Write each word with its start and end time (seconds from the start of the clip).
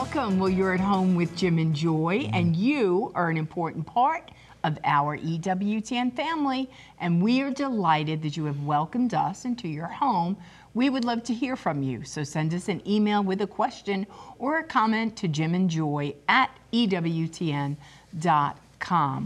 Welcome. 0.00 0.38
Well, 0.38 0.48
you're 0.48 0.74
at 0.74 0.80
home 0.80 1.16
with 1.16 1.34
Jim 1.34 1.58
and 1.58 1.74
Joy, 1.74 2.30
and 2.32 2.54
mm-hmm. 2.54 2.62
you 2.62 3.10
are 3.16 3.30
an 3.30 3.36
important 3.36 3.84
part 3.84 4.30
of 4.62 4.78
our 4.84 5.18
EWTN 5.18 6.14
family, 6.14 6.70
and 7.00 7.20
we 7.20 7.42
are 7.42 7.50
delighted 7.50 8.22
that 8.22 8.36
you 8.36 8.44
have 8.44 8.62
welcomed 8.62 9.12
us 9.12 9.44
into 9.44 9.66
your 9.66 9.88
home. 9.88 10.36
We 10.72 10.88
would 10.88 11.04
love 11.04 11.24
to 11.24 11.34
hear 11.34 11.56
from 11.56 11.82
you, 11.82 12.04
so 12.04 12.22
send 12.22 12.54
us 12.54 12.68
an 12.68 12.80
email 12.88 13.24
with 13.24 13.40
a 13.40 13.46
question 13.48 14.06
or 14.38 14.60
a 14.60 14.62
comment 14.62 15.16
to 15.16 15.26
Jim 15.26 15.52
and 15.52 15.68
Joy 15.68 16.14
at 16.28 16.56
EWTN.com. 16.72 17.74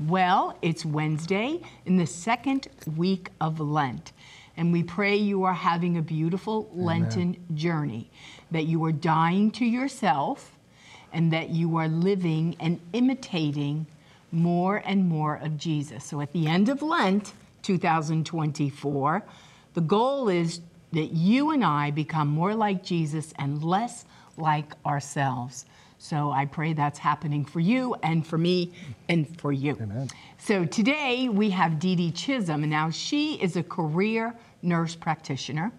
Well, 0.08 0.56
it's 0.62 0.86
Wednesday 0.86 1.60
in 1.84 1.98
the 1.98 2.06
second 2.06 2.68
week 2.96 3.28
of 3.42 3.60
Lent. 3.60 4.12
And 4.56 4.72
we 4.72 4.82
pray 4.82 5.16
you 5.16 5.44
are 5.44 5.52
having 5.52 5.98
a 5.98 6.02
beautiful 6.02 6.70
Lenten 6.72 7.36
journey, 7.54 8.10
that 8.50 8.64
you 8.64 8.82
are 8.86 8.92
dying 8.92 9.50
to 9.50 9.66
yourself, 9.66 10.58
and 11.12 11.32
that 11.32 11.50
you 11.50 11.76
are 11.76 11.88
living 11.88 12.56
and 12.60 12.80
imitating 12.92 13.86
more 14.30 14.82
and 14.84 15.08
more 15.08 15.36
of 15.36 15.58
Jesus. 15.58 16.04
So 16.04 16.20
at 16.20 16.32
the 16.32 16.46
end 16.46 16.68
of 16.68 16.82
Lent 16.82 17.32
2024, 17.62 19.22
the 19.74 19.80
goal 19.80 20.28
is 20.28 20.60
that 20.92 21.12
you 21.12 21.50
and 21.50 21.64
I 21.64 21.90
become 21.90 22.28
more 22.28 22.54
like 22.54 22.82
Jesus 22.82 23.32
and 23.38 23.62
less 23.62 24.04
like 24.36 24.72
ourselves. 24.84 25.66
So 25.98 26.32
I 26.32 26.46
pray 26.46 26.72
that's 26.72 26.98
happening 26.98 27.44
for 27.44 27.60
you 27.60 27.94
and 28.02 28.26
for 28.26 28.36
me 28.36 28.72
and 29.08 29.40
for 29.40 29.52
you. 29.52 29.78
Amen. 29.80 30.10
So 30.38 30.64
today 30.64 31.28
we 31.28 31.50
have 31.50 31.78
Dede 31.78 32.12
Chism. 32.14 32.66
Now 32.68 32.90
she 32.90 33.34
is 33.40 33.56
a 33.56 33.62
career 33.62 34.34
nurse 34.62 34.96
practitioner. 34.96 35.70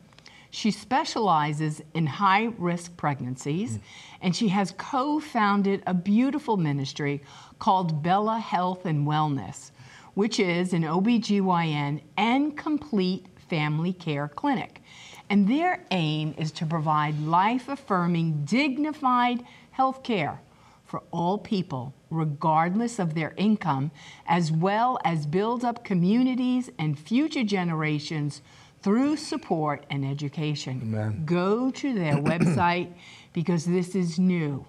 She 0.55 0.69
specializes 0.69 1.81
in 1.95 2.05
high 2.05 2.43
risk 2.59 2.95
pregnancies, 2.95 3.79
mm. 3.79 3.81
and 4.21 4.35
she 4.35 4.49
has 4.49 4.75
co 4.77 5.19
founded 5.19 5.81
a 5.87 5.95
beautiful 5.95 6.57
ministry 6.57 7.23
called 7.57 8.03
Bella 8.03 8.37
Health 8.37 8.85
and 8.85 9.07
Wellness, 9.07 9.71
which 10.13 10.39
is 10.39 10.73
an 10.73 10.83
OBGYN 10.83 12.03
and 12.17 12.55
complete 12.55 13.25
family 13.49 13.93
care 13.93 14.27
clinic. 14.27 14.83
And 15.27 15.47
their 15.47 15.87
aim 15.89 16.35
is 16.37 16.51
to 16.51 16.67
provide 16.67 17.19
life 17.19 17.67
affirming, 17.67 18.45
dignified 18.45 19.43
health 19.71 20.03
care 20.03 20.39
for 20.85 21.01
all 21.09 21.39
people, 21.39 21.95
regardless 22.11 22.99
of 22.99 23.15
their 23.15 23.33
income, 23.37 23.89
as 24.27 24.51
well 24.51 24.99
as 25.03 25.25
build 25.25 25.65
up 25.65 25.83
communities 25.83 26.69
and 26.77 26.99
future 26.99 27.43
generations 27.43 28.43
through 28.83 29.17
support 29.17 29.85
and 29.89 30.05
education. 30.05 30.79
Amen. 30.83 31.23
Go 31.25 31.71
to 31.71 31.93
their 31.93 32.13
website 32.15 32.93
because 33.33 33.65
this 33.65 33.95
is 33.95 34.19
new. 34.19 34.63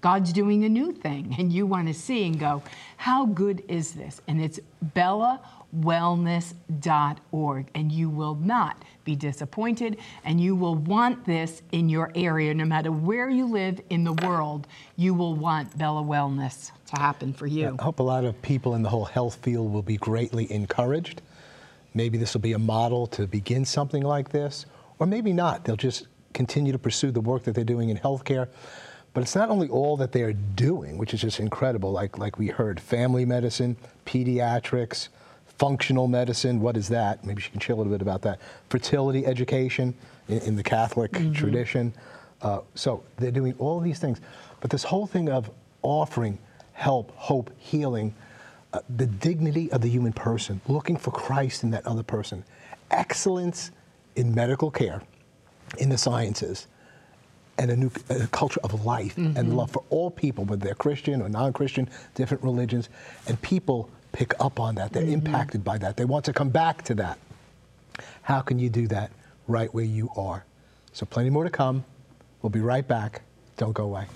God's 0.00 0.32
doing 0.32 0.64
a 0.64 0.68
new 0.68 0.90
thing, 0.92 1.36
and 1.38 1.52
you 1.52 1.66
want 1.66 1.86
to 1.88 1.94
see 1.94 2.26
and 2.26 2.40
go, 2.40 2.62
how 2.96 3.26
good 3.26 3.62
is 3.68 3.92
this? 3.92 4.22
And 4.26 4.40
it's 4.40 4.58
bellawellness.org, 4.96 7.66
and 7.74 7.92
you 7.92 8.08
will 8.08 8.36
not 8.36 8.82
be 9.04 9.14
disappointed, 9.14 9.98
and 10.24 10.40
you 10.40 10.56
will 10.56 10.76
want 10.76 11.26
this 11.26 11.60
in 11.72 11.90
your 11.90 12.10
area. 12.14 12.54
No 12.54 12.64
matter 12.64 12.90
where 12.90 13.28
you 13.28 13.44
live 13.44 13.78
in 13.90 14.04
the 14.04 14.14
world, 14.14 14.66
you 14.96 15.12
will 15.12 15.34
want 15.34 15.76
Bella 15.76 16.02
Wellness 16.02 16.70
to 16.86 16.96
happen 17.00 17.34
for 17.34 17.46
you. 17.46 17.76
I 17.78 17.82
hope 17.82 18.00
a 18.00 18.02
lot 18.02 18.24
of 18.24 18.40
people 18.40 18.74
in 18.74 18.82
the 18.82 18.88
whole 18.88 19.04
health 19.04 19.34
field 19.42 19.70
will 19.70 19.82
be 19.82 19.98
greatly 19.98 20.50
encouraged. 20.50 21.20
Maybe 21.94 22.18
this 22.18 22.34
will 22.34 22.40
be 22.40 22.52
a 22.52 22.58
model 22.58 23.06
to 23.08 23.26
begin 23.26 23.64
something 23.64 24.02
like 24.02 24.30
this, 24.30 24.66
or 24.98 25.06
maybe 25.06 25.32
not. 25.32 25.64
They'll 25.64 25.76
just 25.76 26.06
continue 26.32 26.72
to 26.72 26.78
pursue 26.78 27.10
the 27.10 27.20
work 27.20 27.44
that 27.44 27.54
they're 27.54 27.64
doing 27.64 27.88
in 27.88 27.96
healthcare. 27.98 28.48
But 29.12 29.22
it's 29.22 29.34
not 29.34 29.50
only 29.50 29.68
all 29.68 29.96
that 29.96 30.12
they're 30.12 30.32
doing, 30.32 30.96
which 30.96 31.12
is 31.14 31.20
just 31.20 31.40
incredible, 31.40 31.90
like, 31.90 32.16
like 32.18 32.38
we 32.38 32.46
heard 32.46 32.78
family 32.78 33.24
medicine, 33.24 33.76
pediatrics, 34.06 35.08
functional 35.58 36.06
medicine. 36.06 36.60
What 36.60 36.76
is 36.76 36.88
that? 36.88 37.24
Maybe 37.24 37.42
she 37.42 37.50
can 37.50 37.60
share 37.60 37.74
a 37.74 37.76
little 37.76 37.92
bit 37.92 38.02
about 38.02 38.22
that. 38.22 38.40
Fertility 38.68 39.26
education 39.26 39.94
in, 40.28 40.38
in 40.42 40.56
the 40.56 40.62
Catholic 40.62 41.10
mm-hmm. 41.10 41.32
tradition. 41.32 41.92
Uh, 42.40 42.60
so 42.74 43.02
they're 43.16 43.32
doing 43.32 43.54
all 43.58 43.80
these 43.80 43.98
things. 43.98 44.20
But 44.60 44.70
this 44.70 44.84
whole 44.84 45.06
thing 45.06 45.28
of 45.28 45.50
offering 45.82 46.38
help, 46.72 47.10
hope, 47.16 47.50
healing, 47.58 48.14
uh, 48.72 48.80
the 48.96 49.06
dignity 49.06 49.70
of 49.72 49.80
the 49.80 49.88
human 49.88 50.12
person, 50.12 50.60
looking 50.68 50.96
for 50.96 51.10
Christ 51.10 51.64
in 51.64 51.70
that 51.70 51.86
other 51.86 52.02
person, 52.02 52.44
excellence 52.90 53.70
in 54.16 54.34
medical 54.34 54.70
care, 54.70 55.02
in 55.78 55.88
the 55.88 55.98
sciences, 55.98 56.66
and 57.58 57.70
a 57.70 57.76
new 57.76 57.90
a 58.08 58.26
culture 58.28 58.60
of 58.64 58.84
life 58.84 59.16
mm-hmm. 59.16 59.36
and 59.36 59.56
love 59.56 59.70
for 59.70 59.84
all 59.90 60.10
people, 60.10 60.44
whether 60.44 60.64
they're 60.64 60.74
Christian 60.74 61.20
or 61.20 61.28
non-Christian, 61.28 61.88
different 62.14 62.42
religions, 62.42 62.88
and 63.26 63.40
people 63.42 63.90
pick 64.12 64.32
up 64.40 64.58
on 64.58 64.74
that. 64.76 64.92
They're 64.92 65.02
mm-hmm. 65.02 65.26
impacted 65.26 65.62
by 65.62 65.78
that. 65.78 65.96
They 65.96 66.04
want 66.04 66.24
to 66.24 66.32
come 66.32 66.48
back 66.48 66.82
to 66.84 66.94
that. 66.94 67.18
How 68.22 68.40
can 68.40 68.58
you 68.58 68.70
do 68.70 68.86
that 68.88 69.10
right 69.46 69.72
where 69.74 69.84
you 69.84 70.10
are? 70.16 70.44
So 70.92 71.06
plenty 71.06 71.30
more 71.30 71.44
to 71.44 71.50
come. 71.50 71.84
We'll 72.42 72.50
be 72.50 72.60
right 72.60 72.86
back. 72.86 73.22
Don't 73.56 73.72
go 73.72 73.84
away. 73.84 74.06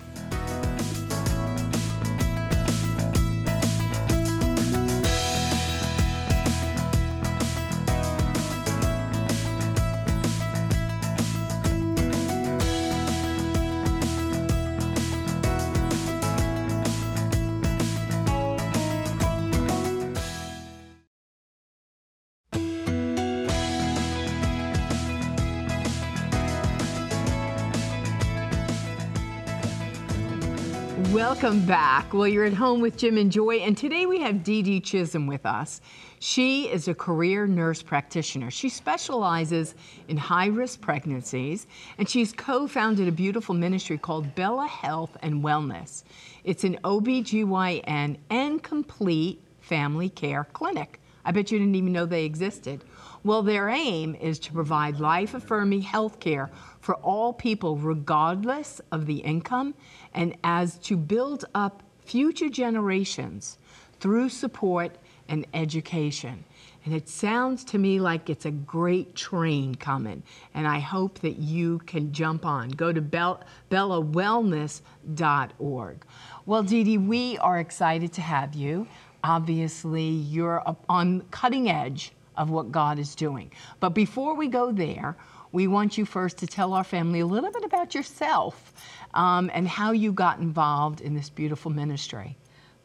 Welcome 31.15 31.65
back. 31.65 32.13
Well, 32.13 32.27
you're 32.27 32.43
at 32.43 32.51
home 32.51 32.81
with 32.81 32.97
Jim 32.97 33.17
and 33.17 33.31
Joy, 33.31 33.59
and 33.59 33.77
today 33.77 34.05
we 34.05 34.19
have 34.19 34.43
Dede 34.43 34.83
Chism 34.83 35.29
with 35.29 35.45
us. 35.45 35.79
She 36.19 36.67
is 36.67 36.89
a 36.89 36.93
career 36.93 37.47
nurse 37.47 37.81
practitioner. 37.81 38.51
She 38.51 38.67
specializes 38.67 39.75
in 40.09 40.17
high 40.17 40.47
risk 40.47 40.81
pregnancies, 40.81 41.67
and 41.97 42.09
she's 42.09 42.33
co 42.33 42.67
founded 42.67 43.07
a 43.07 43.13
beautiful 43.13 43.55
ministry 43.55 43.97
called 43.97 44.35
Bella 44.35 44.67
Health 44.67 45.15
and 45.21 45.41
Wellness. 45.41 46.03
It's 46.43 46.65
an 46.65 46.79
OBGYN 46.83 48.17
and 48.29 48.61
complete 48.61 49.41
family 49.61 50.09
care 50.09 50.43
clinic. 50.51 50.99
I 51.23 51.31
bet 51.31 51.49
you 51.49 51.59
didn't 51.59 51.75
even 51.75 51.93
know 51.93 52.05
they 52.05 52.25
existed. 52.25 52.83
Well, 53.25 53.41
their 53.41 53.69
aim 53.69 54.13
is 54.13 54.37
to 54.39 54.53
provide 54.53 54.99
life 54.99 55.33
affirming 55.33 55.81
health 55.81 56.19
care 56.19 56.51
for 56.79 56.93
all 56.97 57.33
people, 57.33 57.75
regardless 57.75 58.79
of 58.91 59.07
the 59.07 59.17
income, 59.17 59.73
and 60.13 60.37
as 60.43 60.77
to 60.79 60.95
build 60.95 61.43
up 61.55 61.81
future 62.05 62.49
generations 62.49 63.57
through 63.99 64.29
support 64.29 64.99
and 65.27 65.47
education. 65.55 66.43
And 66.85 66.93
it 66.93 67.09
sounds 67.09 67.63
to 67.63 67.79
me 67.79 67.99
like 67.99 68.29
it's 68.29 68.45
a 68.45 68.51
great 68.51 69.15
train 69.15 69.73
coming. 69.73 70.21
And 70.53 70.67
I 70.67 70.77
hope 70.77 71.17
that 71.21 71.39
you 71.39 71.79
can 71.79 72.13
jump 72.13 72.45
on. 72.45 72.69
Go 72.69 72.93
to 72.93 73.01
Bell- 73.01 73.41
bellawellness.org. 73.71 76.05
Well, 76.45 76.61
Dede, 76.61 77.07
we 77.07 77.39
are 77.39 77.57
excited 77.57 78.13
to 78.13 78.21
have 78.21 78.53
you. 78.53 78.85
Obviously, 79.23 80.07
you're 80.07 80.61
on 80.87 81.21
cutting 81.31 81.71
edge 81.71 82.11
of 82.37 82.49
what 82.49 82.71
God 82.71 82.99
is 82.99 83.15
doing. 83.15 83.51
But 83.79 83.89
before 83.89 84.35
we 84.35 84.47
go 84.47 84.71
there, 84.71 85.15
we 85.51 85.67
want 85.67 85.97
you 85.97 86.05
first 86.05 86.37
to 86.39 86.47
tell 86.47 86.73
our 86.73 86.83
family 86.83 87.21
a 87.21 87.25
little 87.25 87.51
bit 87.51 87.63
about 87.63 87.95
yourself 87.95 88.73
um, 89.13 89.49
and 89.53 89.67
how 89.67 89.91
you 89.91 90.11
got 90.11 90.39
involved 90.39 91.01
in 91.01 91.15
this 91.15 91.29
beautiful 91.29 91.71
ministry. 91.71 92.35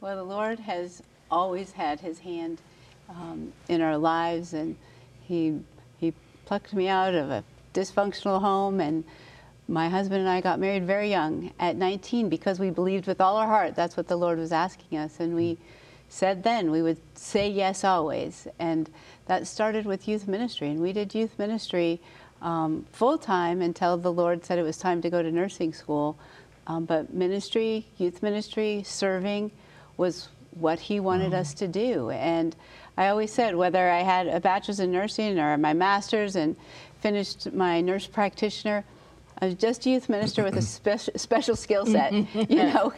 Well, 0.01 0.17
the 0.17 0.23
Lord 0.23 0.59
has 0.61 1.03
always 1.31 1.73
had 1.73 2.01
His 2.01 2.19
hand 2.19 2.61
um, 3.09 3.53
in 3.69 3.81
our 3.81 3.99
lives, 3.99 4.55
and 4.55 4.77
He 5.23 5.59
He 5.99 6.13
plucked 6.47 6.73
me 6.73 6.89
out 6.89 7.15
of 7.15 7.31
a 7.31 7.45
dysfunctional 7.75 8.41
home 8.41 8.81
and 8.81 9.05
my 9.69 9.89
husband 9.89 10.21
and 10.21 10.29
I 10.29 10.41
got 10.41 10.59
married 10.59 10.85
very 10.85 11.09
young 11.09 11.53
at 11.61 11.77
19 11.77 12.29
because 12.29 12.59
we 12.59 12.71
believed 12.71 13.07
with 13.07 13.21
all 13.21 13.37
our 13.37 13.47
heart 13.47 13.77
that's 13.77 13.97
what 13.97 14.09
the 14.09 14.17
Lord 14.17 14.39
was 14.39 14.51
asking 14.51 14.99
us 14.99 15.21
and 15.21 15.35
we 15.35 15.59
said 16.09 16.43
then 16.43 16.73
we 16.73 16.83
would 16.83 16.99
say 17.17 17.49
yes 17.49 17.85
always 17.85 18.49
and 18.59 18.91
that 19.31 19.47
started 19.47 19.87
with 19.87 20.09
youth 20.09 20.27
ministry 20.27 20.69
and 20.71 20.81
we 20.81 20.93
did 20.93 21.15
youth 21.15 21.39
ministry 21.39 22.01
um, 22.43 22.85
full 22.91 23.17
time 23.17 23.63
until 23.63 23.97
the 23.97 24.11
Lord 24.13 24.45
said 24.45 24.59
it 24.59 24.65
was 24.65 24.77
time 24.77 25.01
to 25.03 25.09
go 25.09 25.23
to 25.23 25.31
nursing 25.31 25.73
school. 25.73 26.19
Um, 26.67 26.85
but 26.85 27.15
ministry, 27.15 27.87
youth 27.97 28.25
ministry, 28.25 28.83
serving 28.85 29.53
was 29.97 30.31
what 30.59 30.81
He 30.81 30.99
wanted 30.99 31.33
us 31.33 31.55
to 31.55 31.69
do. 31.69 32.11
And 32.11 32.57
I 32.97 33.07
always 33.07 33.33
said 33.33 33.55
whether 33.55 33.89
I 33.89 34.01
had 34.01 34.27
a 34.27 34.41
bachelor's 34.41 34.81
in 34.81 34.91
nursing 34.91 35.39
or 35.39 35.57
my 35.57 35.75
master's 35.75 36.35
and 36.35 36.57
finished 36.99 37.53
my 37.53 37.81
nurse 37.81 38.09
practitioner, 38.09 38.83
I 39.41 39.45
was 39.45 39.55
just 39.55 39.87
a 39.87 39.91
youth 39.91 40.09
minister 40.09 40.43
with 40.43 40.57
a 40.57 40.63
special 40.79 41.13
special 41.15 41.55
skill 41.55 41.87
set, 41.95 42.13
you 42.13 42.65
know, 42.65 42.93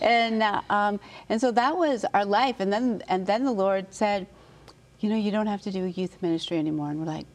and 0.00 0.40
uh, 0.40 0.60
um, 0.70 1.00
and 1.28 1.40
so 1.40 1.50
that 1.50 1.76
was 1.76 2.04
our 2.14 2.24
life. 2.24 2.60
And 2.60 2.72
then 2.72 3.02
and 3.08 3.26
then 3.26 3.44
the 3.44 3.50
Lord 3.52 3.92
said, 3.92 4.28
you 5.00 5.08
know, 5.08 5.16
you 5.16 5.30
don't 5.30 5.46
have 5.46 5.62
to 5.62 5.72
do 5.72 5.84
youth 5.84 6.22
ministry 6.22 6.58
anymore. 6.58 6.90
And 6.90 6.98
we're 6.98 7.06
like, 7.06 7.26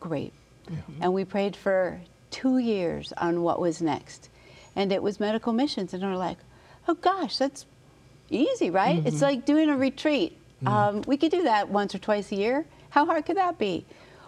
great. 0.00 0.32
Mm-hmm. 0.70 1.02
And 1.02 1.14
we 1.14 1.24
prayed 1.24 1.56
for 1.56 2.00
two 2.30 2.58
years 2.58 3.12
on 3.16 3.42
what 3.42 3.60
was 3.60 3.80
next, 3.80 4.28
and 4.76 4.92
it 4.92 5.02
was 5.02 5.18
medical 5.18 5.52
missions. 5.52 5.94
And 5.94 6.02
we're 6.02 6.16
like, 6.16 6.38
oh 6.86 6.94
gosh, 6.94 7.38
that's 7.38 7.66
easy, 8.30 8.70
right? 8.70 8.98
It's 9.06 9.16
mm-hmm. 9.16 9.24
like 9.24 9.46
doing 9.46 9.68
a 9.70 9.76
retreat. 9.76 10.38
Mm-hmm. 10.62 10.68
Um, 10.68 11.02
we 11.06 11.16
could 11.16 11.30
do 11.30 11.44
that 11.44 11.68
once 11.68 11.94
or 11.94 11.98
twice 11.98 12.32
a 12.32 12.36
year. 12.36 12.66
How 12.90 13.06
hard 13.06 13.26
could 13.26 13.36
that 13.36 13.58
be? 13.58 13.84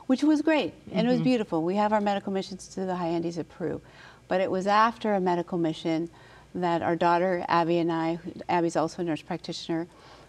Which 0.07 0.23
was 0.23 0.43
great 0.43 0.75
and 0.93 1.07
it 1.07 1.11
was 1.11 1.21
beautiful. 1.21 1.63
We 1.63 1.77
have 1.77 1.93
our 1.93 2.01
medical 2.01 2.33
missions 2.33 2.67
to 2.69 2.85
the 2.85 2.97
High 2.97 3.09
Andes 3.09 3.39
of 3.39 3.49
Peru, 3.49 3.81
but 4.27 4.41
it 4.41 4.51
was 4.51 4.67
after 4.67 5.15
a 5.15 5.21
medical 5.21 5.57
mission 5.57 6.11
that 6.55 6.83
our 6.83 6.97
daughter 6.97 7.45
Abby 7.49 7.79
and 7.79 7.93
I, 7.93 8.19
Abby's 8.49 8.77
also 8.77 9.03
a 9.03 9.05
nurse 9.05 9.23
practitioner, 9.23 9.87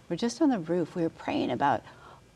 were 0.08 0.16
just 0.16 0.40
on 0.40 0.50
the 0.50 0.60
roof. 0.60 0.94
We 0.94 1.02
were 1.02 1.10
praying 1.10 1.50
about 1.50 1.82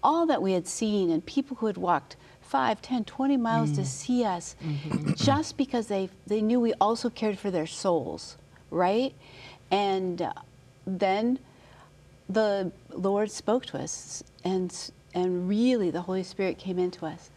all 0.07 0.25
that 0.27 0.41
we 0.41 0.53
had 0.53 0.69
seen 0.69 1.11
and 1.11 1.27
people 1.27 1.57
who 1.57 1.67
had 1.67 1.77
walked 1.77 2.15
5, 2.43 2.81
10, 2.81 3.05
20 3.05 3.37
miles 3.37 3.73
to 3.73 3.85
see 3.85 4.25
us 4.25 4.55
just 5.17 5.57
because 5.57 5.89
they, 5.89 6.09
they 6.29 6.41
knew 6.41 6.61
we 6.61 6.73
also 6.75 7.11
cared 7.11 7.41
for 7.41 7.51
their 7.51 7.67
souls, 7.67 8.37
right? 8.71 9.13
And 9.73 10.23
uh, 10.23 10.33
then 10.87 11.41
the 12.29 12.71
Lord 12.91 13.33
spoke 13.33 13.67
to 13.67 13.79
us, 13.79 14.23
and 14.45 14.73
and 15.13 15.49
really 15.49 15.91
the 15.91 16.03
Holy 16.03 16.23
Spirit 16.23 16.59
came 16.59 16.79
into 16.79 17.05
us. 17.05 17.31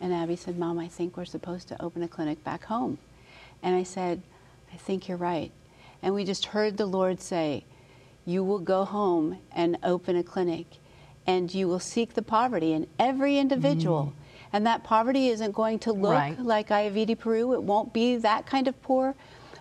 And 0.00 0.12
Abby 0.12 0.36
said, 0.36 0.58
"Mom, 0.58 0.78
I 0.78 0.88
think 0.88 1.16
we're 1.16 1.26
supposed 1.26 1.68
to 1.68 1.82
open 1.82 2.02
a 2.02 2.08
clinic 2.08 2.42
back 2.44 2.64
home." 2.64 2.98
And 3.62 3.74
I 3.76 3.82
said, 3.82 4.22
"I 4.72 4.76
think 4.76 5.06
you're 5.08 5.18
right." 5.18 5.50
And 6.02 6.14
we 6.14 6.24
just 6.24 6.46
heard 6.46 6.76
the 6.76 6.86
Lord 6.86 7.20
say, 7.20 7.64
"You 8.24 8.42
will 8.42 8.58
go 8.58 8.84
home 8.84 9.38
and 9.52 9.78
open 9.82 10.16
a 10.16 10.22
clinic, 10.22 10.66
and 11.26 11.52
you 11.54 11.68
will 11.68 11.80
seek 11.80 12.14
the 12.14 12.22
poverty 12.22 12.72
in 12.72 12.86
every 12.98 13.38
individual." 13.38 14.12
Mm. 14.12 14.22
And 14.52 14.66
that 14.66 14.84
poverty 14.84 15.28
isn't 15.28 15.52
going 15.52 15.78
to 15.80 15.92
look 15.92 16.12
Right. 16.12 16.38
like 16.40 16.68
Ayaviri 16.68 17.18
Peru. 17.18 17.52
It 17.52 17.62
won't 17.62 17.92
be 17.92 18.16
that 18.16 18.46
kind 18.46 18.68
of 18.68 18.80
poor, 18.82 19.14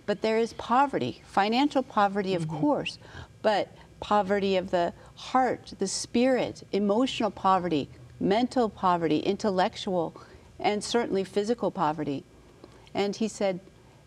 but 0.06 0.21
there 0.21 0.38
is 0.38 0.53
poverty, 0.53 1.21
financial 1.25 1.83
poverty, 1.83 2.35
of 2.35 2.44
mm-hmm. 2.44 2.59
course, 2.59 3.00
but 3.41 3.69
poverty 4.00 4.56
of 4.56 4.71
the 4.71 4.94
heart, 5.15 5.73
the 5.79 5.88
spirit, 5.88 6.63
emotional 6.71 7.31
poverty, 7.31 7.89
mental 8.19 8.69
poverty, 8.69 9.19
intellectual, 9.19 10.15
and 10.59 10.83
certainly 10.83 11.23
physical 11.23 11.71
poverty. 11.71 12.23
And 12.94 13.15
he 13.15 13.27
said, 13.27 13.59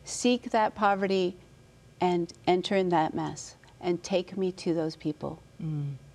Seek 0.04 0.50
that 0.50 0.74
poverty 0.74 1.36
and 2.00 2.32
enter 2.46 2.76
in 2.76 2.88
that 2.90 3.12
mess 3.12 3.56
and 3.80 4.02
take 4.02 4.36
me 4.36 4.52
to 4.52 4.72
those 4.72 4.96
people. 4.96 5.42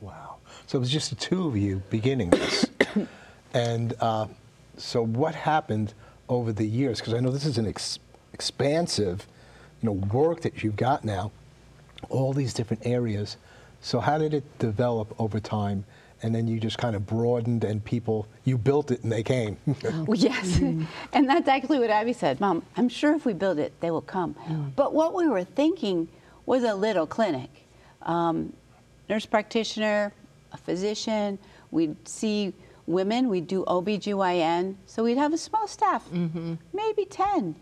Wow. 0.01 0.37
So 0.67 0.77
it 0.77 0.79
was 0.79 0.89
just 0.89 1.09
the 1.09 1.15
two 1.15 1.47
of 1.47 1.57
you 1.57 1.81
beginning 1.89 2.29
this. 2.29 2.65
and 3.53 3.93
uh, 3.99 4.27
so 4.77 5.05
what 5.05 5.35
happened 5.35 5.93
over 6.29 6.53
the 6.53 6.65
years? 6.65 6.99
Because 6.99 7.13
I 7.13 7.19
know 7.19 7.31
this 7.31 7.45
is 7.45 7.57
an 7.57 7.67
ex- 7.67 7.99
expansive, 8.33 9.27
you 9.81 9.87
know, 9.87 9.93
work 9.93 10.41
that 10.41 10.63
you've 10.63 10.75
got 10.75 11.03
now, 11.03 11.31
all 12.09 12.33
these 12.33 12.53
different 12.53 12.85
areas. 12.85 13.37
So 13.81 13.99
how 13.99 14.17
did 14.17 14.33
it 14.33 14.59
develop 14.59 15.13
over 15.19 15.39
time? 15.39 15.85
And 16.21 16.33
then 16.33 16.47
you 16.47 16.57
just 16.57 16.77
kind 16.77 16.95
of 16.95 17.05
broadened, 17.05 17.65
and 17.65 17.83
people, 17.83 18.27
you 18.45 18.57
built 18.57 18.91
it, 18.91 19.03
and 19.03 19.11
they 19.11 19.23
came. 19.23 19.57
Well, 20.07 20.17
yes. 20.17 20.57
and 20.57 20.87
that's 21.29 21.49
actually 21.49 21.79
what 21.79 21.89
Abby 21.89 22.13
said. 22.13 22.39
Mom, 22.39 22.63
I'm 22.77 22.87
sure 22.87 23.13
if 23.13 23.25
we 23.25 23.33
build 23.33 23.59
it, 23.59 23.73
they 23.81 23.91
will 23.91 23.99
come. 23.99 24.35
But 24.77 24.93
what 24.93 25.13
we 25.13 25.27
were 25.27 25.43
thinking 25.43 26.07
was 26.45 26.63
a 26.63 26.73
little 26.75 27.05
clinic. 27.05 27.49
Um, 28.03 28.53
nurse 29.13 29.25
practitioner, 29.27 30.11
a 30.53 30.57
physician, 30.57 31.37
we'd 31.69 31.95
see 32.07 32.51
women, 32.87 33.29
we'd 33.29 33.45
do 33.45 33.63
OBGYN. 33.65 34.75
So 34.87 35.03
we'd 35.03 35.19
have 35.19 35.33
a 35.33 35.37
small 35.37 35.67
staff, 35.67 36.11
maybe 36.73 37.05
10. 37.05 37.55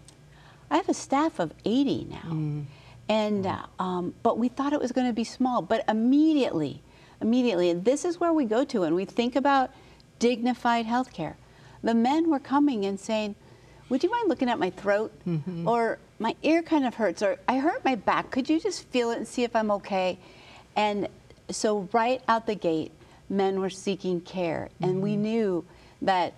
I 0.69 0.77
have 0.77 0.87
a 0.87 0.93
staff 0.93 1.39
of 1.39 1.53
80 1.65 2.07
now. 2.09 2.63
And, 3.09 3.45
uh, 3.45 3.65
um, 3.79 4.13
but 4.23 4.37
we 4.37 4.47
thought 4.47 4.71
it 4.71 4.79
was 4.79 4.93
going 4.93 5.07
to 5.07 5.13
be 5.13 5.25
small. 5.25 5.61
But 5.61 5.83
immediately, 5.89 6.81
immediately, 7.19 7.69
and 7.69 7.83
this 7.83 8.05
is 8.05 8.17
where 8.21 8.31
we 8.31 8.45
go 8.45 8.63
to, 8.63 8.83
and 8.83 8.95
we 8.95 9.03
think 9.03 9.35
about 9.35 9.71
dignified 10.19 10.85
health 10.85 11.11
care. 11.11 11.35
The 11.83 11.93
men 11.93 12.29
were 12.29 12.39
coming 12.39 12.85
and 12.85 12.97
saying, 12.97 13.35
Would 13.89 14.03
you 14.03 14.09
mind 14.09 14.29
looking 14.29 14.49
at 14.49 14.57
my 14.57 14.69
throat? 14.69 15.11
Or 15.67 15.99
my 16.19 16.33
ear 16.43 16.61
kind 16.63 16.85
of 16.85 16.93
hurts, 16.95 17.21
or 17.21 17.37
I 17.49 17.57
hurt 17.57 17.83
my 17.83 17.95
back. 17.95 18.31
Could 18.31 18.49
you 18.49 18.57
just 18.57 18.87
feel 18.87 19.11
it 19.11 19.17
and 19.17 19.27
see 19.27 19.43
if 19.43 19.53
I'm 19.53 19.69
okay? 19.71 20.17
And 20.77 21.09
so, 21.55 21.89
right 21.91 22.21
out 22.27 22.45
the 22.45 22.55
gate, 22.55 22.91
men 23.29 23.59
were 23.59 23.69
seeking 23.69 24.21
care. 24.21 24.69
And 24.81 25.01
we 25.01 25.15
knew 25.15 25.65
that 26.01 26.33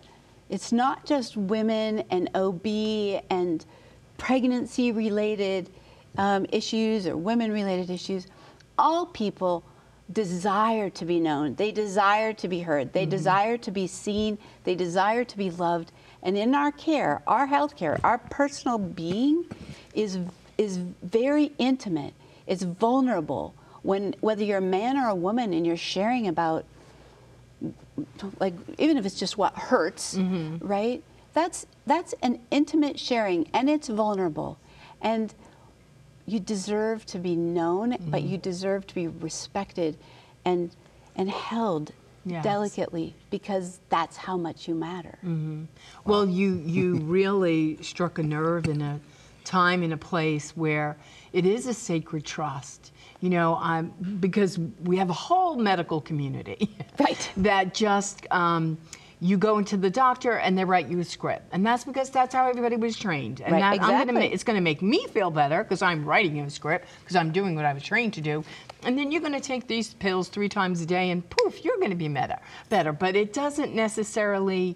it's 0.49 0.71
not 0.71 1.05
just 1.05 1.35
women 1.35 2.03
and 2.11 2.29
OB 2.35 2.65
and 3.29 3.65
pregnancy 4.17 4.91
related 4.91 5.69
um, 6.17 6.45
issues 6.51 7.07
or 7.07 7.17
women 7.17 7.51
related 7.51 7.89
issues. 7.89 8.27
All 8.77 9.05
people 9.07 9.63
desire 10.11 10.89
to 10.91 11.05
be 11.05 11.19
known, 11.19 11.55
they 11.55 11.71
desire 11.71 12.33
to 12.33 12.47
be 12.47 12.59
heard, 12.59 12.93
they 12.93 13.05
desire 13.05 13.57
to 13.57 13.71
be 13.71 13.87
seen, 13.87 14.37
they 14.63 14.75
desire 14.75 15.23
to 15.23 15.37
be 15.37 15.49
loved. 15.49 15.91
And 16.21 16.37
in 16.37 16.53
our 16.53 16.71
care, 16.71 17.21
our 17.25 17.45
health 17.45 17.75
care, 17.75 17.99
our 18.03 18.17
personal 18.17 18.77
being 18.77 19.45
is, 19.93 20.19
is 20.57 20.77
very 20.77 21.51
intimate, 21.57 22.13
it's 22.47 22.63
vulnerable. 22.63 23.55
When, 23.83 24.15
whether 24.21 24.43
you're 24.43 24.57
a 24.57 24.61
man 24.61 24.97
or 24.97 25.09
a 25.09 25.15
woman 25.15 25.53
and 25.53 25.65
you're 25.65 25.77
sharing 25.77 26.27
about 26.27 26.65
like 28.39 28.53
even 28.77 28.97
if 28.97 29.05
it's 29.05 29.19
just 29.19 29.37
what 29.37 29.55
hurts, 29.55 30.15
mm-hmm. 30.15 30.65
right? 30.65 31.03
That's 31.33 31.65
that's 31.85 32.13
an 32.21 32.39
intimate 32.51 32.99
sharing 32.99 33.47
and 33.53 33.69
it's 33.69 33.87
vulnerable. 33.87 34.57
And 35.01 35.33
you 36.25 36.39
deserve 36.39 37.05
to 37.07 37.19
be 37.19 37.35
known, 37.35 37.91
but 37.91 38.21
mm-hmm. 38.21 38.27
you 38.27 38.37
deserve 38.37 38.87
to 38.87 38.95
be 38.95 39.07
respected 39.07 39.97
and 40.45 40.75
and 41.15 41.29
held 41.29 41.91
Yes. 42.25 42.41
delicately 42.41 43.13
because 43.31 43.81
that's 43.89 44.15
how 44.15 44.37
much 44.37 44.65
you 44.65 44.75
matter. 44.75 45.17
Mm-hmm. 45.25 45.65
Well, 46.05 46.25
you 46.25 46.63
you 46.65 46.95
really 47.01 47.83
struck 47.83 48.17
a 48.17 48.23
nerve 48.23 48.67
in 48.67 48.81
a 48.81 49.01
time 49.43 49.83
and 49.83 49.91
a 49.91 49.97
place 49.97 50.55
where 50.55 50.95
it 51.33 51.45
is 51.45 51.67
a 51.67 51.73
sacred 51.73 52.23
trust. 52.23 52.93
You 53.23 53.29
know, 53.29 53.55
um, 53.55 53.93
because 54.19 54.59
we 54.83 54.97
have 54.97 55.09
a 55.09 55.13
whole 55.13 55.55
medical 55.55 56.01
community, 56.01 56.75
Right. 56.99 57.31
That 57.37 57.73
just 57.73 58.27
um, 58.31 58.77
you 59.21 59.37
go 59.37 59.59
into 59.59 59.77
the 59.77 59.89
doctor 59.89 60.33
and 60.39 60.57
they 60.57 60.65
write 60.65 60.89
you 60.89 60.99
a 60.99 61.05
script, 61.05 61.47
and 61.53 61.65
that's 61.65 61.85
because 61.85 62.09
that's 62.09 62.35
how 62.35 62.49
everybody 62.49 62.75
was 62.75 62.97
trained. 62.97 63.39
And 63.39 63.53
Right, 63.53 63.79
that, 63.79 63.81
I'm 63.81 64.07
gonna 64.07 64.19
it's 64.25 64.43
going 64.43 64.57
to 64.57 64.61
make 64.61 64.81
me 64.81 65.07
feel 65.07 65.31
better 65.31 65.63
because 65.63 65.81
I'm 65.81 66.03
writing 66.03 66.35
you 66.35 66.43
a 66.43 66.49
script 66.49 66.85
because 66.99 67.15
I'm 67.15 67.31
doing 67.31 67.55
what 67.55 67.63
I 67.63 67.71
was 67.71 67.81
trained 67.81 68.13
to 68.15 68.21
do. 68.21 68.43
And 68.83 68.99
then 68.99 69.09
you're 69.09 69.21
going 69.21 69.31
to 69.31 69.39
take 69.39 69.69
these 69.69 69.93
pills 69.93 70.27
three 70.27 70.49
times 70.49 70.81
a 70.81 70.85
day, 70.85 71.09
and 71.09 71.23
poof, 71.29 71.63
you're 71.63 71.77
going 71.77 71.91
to 71.91 71.95
be 71.95 72.09
better. 72.09 72.39
Better, 72.67 72.91
but 72.91 73.15
it 73.15 73.31
doesn't 73.31 73.73
necessarily 73.73 74.75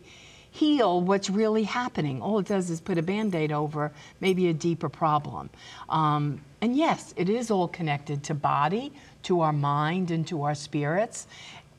heal 0.52 1.02
what's 1.02 1.30
really 1.30 1.64
happening. 1.64 2.22
All 2.22 2.40
it 2.40 2.46
does 2.46 2.70
is 2.70 2.80
put 2.80 2.98
a 2.98 3.02
band 3.02 3.36
aid 3.36 3.52
over 3.52 3.92
maybe 4.22 4.48
a 4.48 4.54
deeper 4.54 4.88
problem. 4.88 5.50
Um, 5.90 6.42
and 6.62 6.76
yes, 6.76 7.14
it 7.18 7.30
is 7.30 7.52
all 7.52 7.68
connected 7.68 8.24
to 8.26 8.34
body, 8.34 8.92
to 9.24 9.42
our 9.42 9.54
mind, 9.54 10.12
and 10.12 10.28
to 10.28 10.44
our 10.44 10.56
spirits. 10.56 11.28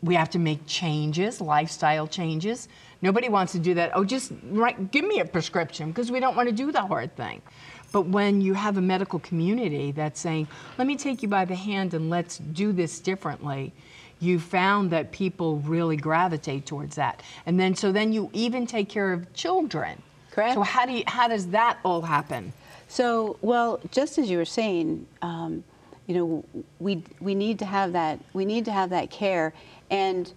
We 0.03 0.15
have 0.15 0.31
to 0.31 0.39
make 0.39 0.65
changes, 0.67 1.41
lifestyle 1.41 2.07
changes. 2.07 2.69
Nobody 3.03 3.29
wants 3.29 3.53
to 3.53 3.59
do 3.59 3.75
that. 3.75 3.91
Oh, 3.95 4.05
just 4.05 4.33
write, 4.51 4.93
give 4.93 5.05
me 5.05 5.21
a 5.21 5.25
prescription 5.25 5.89
because 5.91 6.11
we 6.11 6.21
don't 6.21 6.37
want 6.37 6.49
to 6.49 6.55
do 6.55 6.71
the 6.71 6.83
hard 6.83 7.15
thing. 7.17 7.43
But 7.91 8.03
when 8.03 8.41
you 8.41 8.55
have 8.55 8.77
a 8.77 8.81
medical 8.81 9.19
community 9.19 9.93
that's 9.93 10.21
saying, 10.21 10.47
let 10.77 10.87
me 10.87 10.97
take 10.97 11.23
you 11.23 11.29
by 11.29 11.45
the 11.45 11.55
hand 11.55 11.95
and 11.95 12.11
let's 12.11 12.39
do 12.39 12.73
this 12.73 13.01
differently, 13.01 13.73
you 14.21 14.39
found 14.39 14.91
that 14.91 15.11
people 15.11 15.59
really 15.61 15.97
gravitate 15.97 16.67
towards 16.67 16.97
that. 16.97 17.23
And 17.47 17.59
then, 17.59 17.75
so 17.75 17.91
then 17.91 18.13
you 18.13 18.31
even 18.33 18.67
take 18.67 18.89
care 18.89 19.13
of 19.13 19.33
children. 19.33 20.01
Correct. 20.31 20.55
So 20.55 20.63
how 20.63 20.87
do 20.87 20.93
you, 20.93 21.05
how 21.07 21.29
does 21.29 21.49
that 21.49 21.79
all 21.85 22.03
happen? 22.03 22.53
So, 22.89 23.37
well, 23.43 23.81
just 23.91 24.19
as 24.19 24.31
you 24.31 24.39
were 24.39 24.45
saying, 24.47 25.07
um, 25.23 25.63
you 26.07 26.15
know, 26.15 26.45
we 26.79 27.05
we 27.21 27.35
need 27.35 27.59
to 27.59 27.67
have 27.67 27.93
that 27.93 28.19
we 28.33 28.45
need 28.47 28.65
to 28.65 28.73
have 28.73 28.91
that 28.91 29.11
care, 29.11 29.53
and 29.91 30.33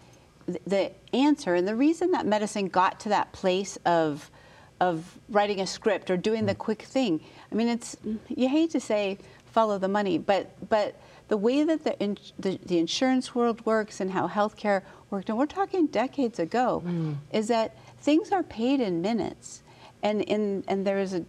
th- 0.45 0.61
the 0.67 0.91
answer 1.15 1.55
and 1.55 1.65
the 1.67 1.75
reason 1.77 2.11
that 2.11 2.25
medicine 2.25 2.67
got 2.67 2.99
to 3.01 3.09
that 3.09 3.31
place 3.31 3.77
of 3.85 4.29
of 4.81 5.17
writing 5.29 5.61
a 5.61 5.67
script 5.67 6.11
or 6.11 6.17
doing 6.17 6.45
the 6.45 6.55
quick 6.55 6.81
thing. 6.81 7.21
I 7.51 7.55
mean, 7.55 7.69
it's 7.69 7.95
you 8.27 8.49
hate 8.49 8.71
to 8.71 8.81
say 8.81 9.17
follow 9.45 9.77
the 9.77 9.87
money, 9.87 10.17
but 10.17 10.49
but 10.69 10.95
the 11.29 11.37
way 11.37 11.63
that 11.63 11.85
the 11.85 11.97
in, 12.03 12.17
the, 12.37 12.59
the 12.65 12.77
insurance 12.77 13.33
world 13.33 13.65
works 13.65 14.01
and 14.01 14.11
how 14.11 14.27
healthcare 14.27 14.81
worked, 15.09 15.29
and 15.29 15.37
we're 15.37 15.45
talking 15.45 15.87
decades 15.87 16.37
ago, 16.39 16.83
is 17.31 17.47
that 17.47 17.77
things 17.99 18.33
are 18.33 18.43
paid 18.43 18.81
in 18.81 19.01
minutes, 19.01 19.63
and 20.03 20.21
in 20.23 20.65
and 20.67 20.85
there 20.85 20.99
is 20.99 21.13
a 21.13 21.23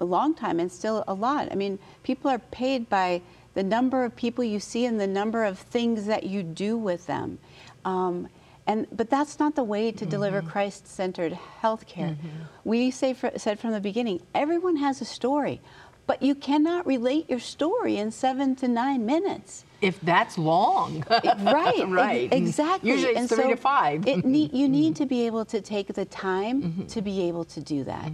a 0.00 0.04
long 0.04 0.34
time 0.34 0.60
and 0.60 0.70
still 0.70 1.04
a 1.06 1.14
lot. 1.14 1.48
I 1.50 1.54
mean, 1.54 1.78
people 2.02 2.30
are 2.30 2.38
paid 2.38 2.88
by 2.88 3.22
the 3.54 3.62
number 3.62 4.04
of 4.04 4.14
people 4.14 4.44
you 4.44 4.60
see 4.60 4.84
and 4.84 5.00
the 5.00 5.06
number 5.06 5.44
of 5.44 5.58
things 5.58 6.06
that 6.06 6.24
you 6.24 6.42
do 6.42 6.76
with 6.76 7.06
them. 7.06 7.38
Um, 7.84 8.28
and, 8.66 8.86
but 8.92 9.08
that's 9.08 9.38
not 9.38 9.54
the 9.54 9.64
way 9.64 9.92
to 9.92 10.04
deliver 10.04 10.40
mm-hmm. 10.40 10.50
Christ-centered 10.50 11.32
health 11.32 11.86
care. 11.86 12.10
Mm-hmm. 12.10 12.28
We 12.64 12.90
say 12.90 13.14
for, 13.14 13.30
said 13.36 13.60
from 13.60 13.72
the 13.72 13.80
beginning, 13.80 14.20
everyone 14.34 14.76
has 14.76 15.00
a 15.00 15.04
story, 15.04 15.60
but 16.06 16.22
you 16.22 16.34
cannot 16.34 16.86
relate 16.86 17.30
your 17.30 17.38
story 17.38 17.96
in 17.96 18.10
seven 18.10 18.56
to 18.56 18.68
nine 18.68 19.06
minutes. 19.06 19.64
If 19.80 20.00
that's 20.00 20.36
long. 20.36 21.04
right, 21.08 21.84
Right. 21.88 22.32
exactly. 22.32 22.90
Usually 22.90 23.14
it's 23.14 23.32
three 23.32 23.48
to 23.48 23.56
five. 23.56 24.06
It 24.06 24.24
need, 24.24 24.52
you 24.52 24.64
mm-hmm. 24.66 24.72
need 24.72 24.96
to 24.96 25.06
be 25.06 25.26
able 25.26 25.44
to 25.46 25.60
take 25.60 25.94
the 25.94 26.04
time 26.04 26.86
to 26.88 27.02
be 27.02 27.22
able 27.22 27.44
to 27.44 27.60
do 27.60 27.84
that, 27.84 28.10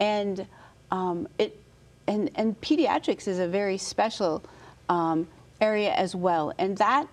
and 0.00 0.46
um, 0.94 1.28
it 1.38 1.60
and 2.06 2.30
and 2.34 2.60
pediatrics 2.60 3.26
is 3.26 3.38
a 3.38 3.48
very 3.48 3.78
special 3.78 4.42
um, 4.88 5.26
area 5.60 5.92
as 5.92 6.14
well, 6.14 6.52
and 6.58 6.76
that 6.78 7.08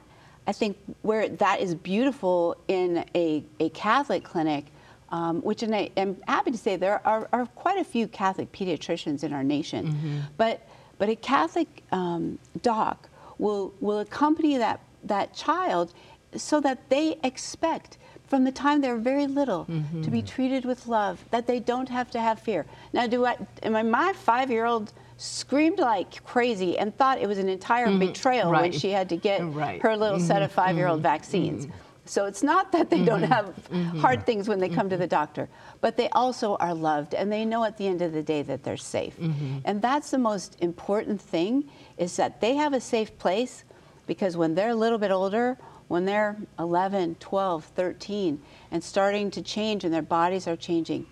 I 0.48 0.52
think 0.52 0.78
where 1.02 1.30
that 1.30 1.62
is 1.62 1.74
beautiful 1.76 2.58
in 2.68 3.06
a, 3.16 3.44
a 3.60 3.70
Catholic 3.70 4.24
clinic. 4.24 4.66
Um, 5.10 5.42
which 5.42 5.62
and 5.62 5.76
I 5.76 5.90
am 5.98 6.16
happy 6.26 6.52
to 6.52 6.58
say 6.58 6.78
there 6.78 7.06
are, 7.06 7.28
are 7.34 7.46
quite 7.48 7.78
a 7.78 7.84
few 7.84 8.08
Catholic 8.08 8.50
pediatricians 8.54 9.26
in 9.26 9.34
our 9.34 9.44
nation, 9.44 9.84
but 10.38 10.66
but 11.00 11.10
a 11.10 11.18
Catholic 11.18 11.84
um, 11.92 12.40
doc 12.62 13.10
will 13.38 13.74
will 13.82 14.00
accompany 14.00 14.58
that 14.58 14.80
that 15.04 15.34
child 15.34 15.94
so 16.38 16.62
that 16.62 16.90
they 16.90 17.18
expect 17.26 17.98
from 18.32 18.46
the 18.46 18.52
time 18.66 18.80
they're 18.80 18.96
very 18.96 19.28
little 19.28 19.66
to 19.66 20.10
be 20.10 20.20
mm-hmm. 20.20 20.26
treated 20.26 20.64
with 20.64 20.88
love 20.88 21.26
that 21.32 21.46
they 21.48 21.60
don't 21.60 21.90
have 21.90 22.10
to 22.10 22.22
have 22.22 22.40
fear. 22.40 22.66
Now 22.94 23.06
do 23.06 23.26
i 23.26 23.36
am 23.62 23.76
I, 23.76 23.84
my 23.84 24.14
five-year-old 24.14 24.94
screamed 25.18 25.80
like 25.80 26.24
crazy 26.24 26.78
and 26.80 26.98
thought 26.98 27.16
it 27.20 27.28
was 27.28 27.40
an 27.40 27.50
entire 27.50 27.88
mm-hmm. 27.88 28.08
betrayal 28.08 28.50
when 28.50 28.72
she 28.72 28.90
had 28.92 29.10
to 29.10 29.18
get 29.18 29.40
Right. 29.44 29.82
her 29.82 29.98
little 29.98 30.22
set 30.30 30.42
of 30.42 30.50
mm-hmm. 30.50 30.62
five-year-old 30.62 31.02
vaccines. 31.02 31.68
So 32.06 32.20
it's 32.26 32.42
not 32.42 32.72
that 32.72 32.90
they 32.90 33.04
don't 33.04 33.28
have 33.36 33.48
hard 34.06 34.26
things 34.26 34.48
when 34.48 34.60
they 34.60 34.70
come 34.70 34.88
to 34.96 35.00
the 35.06 35.12
doctor, 35.20 35.50
but 35.82 35.98
they 35.98 36.08
also 36.24 36.56
are 36.66 36.74
loved 36.74 37.14
and 37.14 37.30
they 37.30 37.44
know 37.44 37.66
at 37.66 37.76
the 37.78 37.86
end 37.86 38.02
of 38.02 38.14
the 38.14 38.24
day 38.24 38.42
that 38.44 38.64
they're 38.64 38.86
safe. 39.00 39.16
And 39.66 39.82
that's 39.82 40.10
the 40.16 40.24
most 40.32 40.56
important 40.62 41.20
thing 41.22 41.70
is 41.98 42.16
that 42.16 42.40
they 42.40 42.54
have 42.56 42.74
a 42.74 42.82
safe 42.96 43.12
place 43.20 43.66
because 44.08 44.38
when 44.38 44.56
they're 44.56 44.76
a 44.80 44.82
little 44.86 45.02
bit 45.06 45.12
older, 45.12 45.58
when 45.92 46.06
they're 46.06 46.38
11, 46.58 47.16
12, 47.20 47.66
13 47.66 48.42
and 48.72 48.82
starting 48.82 49.30
to 49.30 49.42
change 49.42 49.84
and 49.84 49.94
their 49.94 50.02
bodies 50.02 50.48
are 50.48 50.56
changing, 50.56 51.06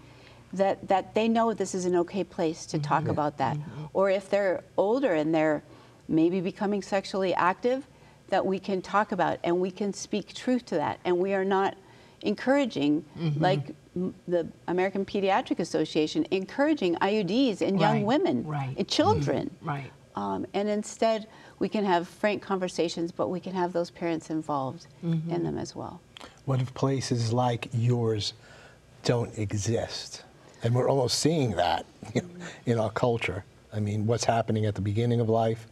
that, 0.54 0.88
that 0.88 1.14
they 1.14 1.28
know 1.28 1.54
this 1.54 1.76
is 1.76 1.84
an 1.84 1.98
okay 1.98 2.24
place 2.24 2.66
to 2.68 2.80
talk 2.80 3.02
mm-hmm. 3.02 3.10
about 3.10 3.38
that. 3.40 3.58
Mm-hmm. 3.58 3.86
Or 3.92 4.10
if 4.10 4.30
they're 4.30 4.64
older 4.78 5.14
and 5.14 5.36
they're 5.36 5.64
maybe 6.08 6.40
becoming 6.40 6.82
sexually 6.82 7.34
active, 7.34 7.86
that 8.30 8.46
we 8.46 8.58
can 8.58 8.82
talk 8.82 9.12
about 9.12 9.38
and 9.44 9.60
we 9.60 9.70
can 9.70 9.92
speak 9.92 10.34
truth 10.34 10.66
to 10.68 10.76
that. 10.76 11.02
And 11.04 11.18
we 11.18 11.34
are 11.34 11.46
not 11.46 11.76
encouraging, 12.22 13.04
mm-hmm. 13.20 13.44
like 13.44 13.76
m- 13.98 14.16
the 14.30 14.48
American 14.70 15.06
Pediatric 15.06 15.60
Association, 15.60 16.26
encouraging 16.32 16.96
IUDs 16.96 17.62
in 17.62 17.78
young 17.78 17.98
Right, 17.98 18.06
women, 18.06 18.46
right. 18.46 18.78
in 18.78 18.86
children. 18.86 19.52
Right. 19.62 19.92
Um, 20.20 20.46
and 20.54 20.68
instead, 20.68 21.28
we 21.60 21.70
can 21.70 21.86
have 21.86 22.06
frank 22.06 22.42
conversations, 22.42 23.10
but 23.10 23.30
we 23.30 23.40
can 23.40 23.54
have 23.54 23.72
those 23.72 23.90
parents 23.90 24.30
involved 24.30 24.86
in 25.02 25.44
them 25.44 25.58
as 25.58 25.78
well. 25.78 26.02
What 26.44 26.62
if 26.62 26.74
places 26.74 27.32
like 27.32 27.70
yours 27.72 28.34
don't 29.06 29.38
exist? 29.38 30.24
And 30.62 30.76
we're 30.76 30.90
almost 30.90 31.20
seeing 31.20 31.52
that 31.52 31.86
you 32.14 32.22
know, 32.22 32.28
in 32.66 32.80
our 32.80 32.90
culture. 32.90 33.46
I 33.72 33.80
mean, 33.80 34.06
what's 34.08 34.26
happening 34.26 34.66
at 34.66 34.76
the 34.76 34.82
beginning 34.82 35.22
of 35.22 35.30
life 35.30 35.68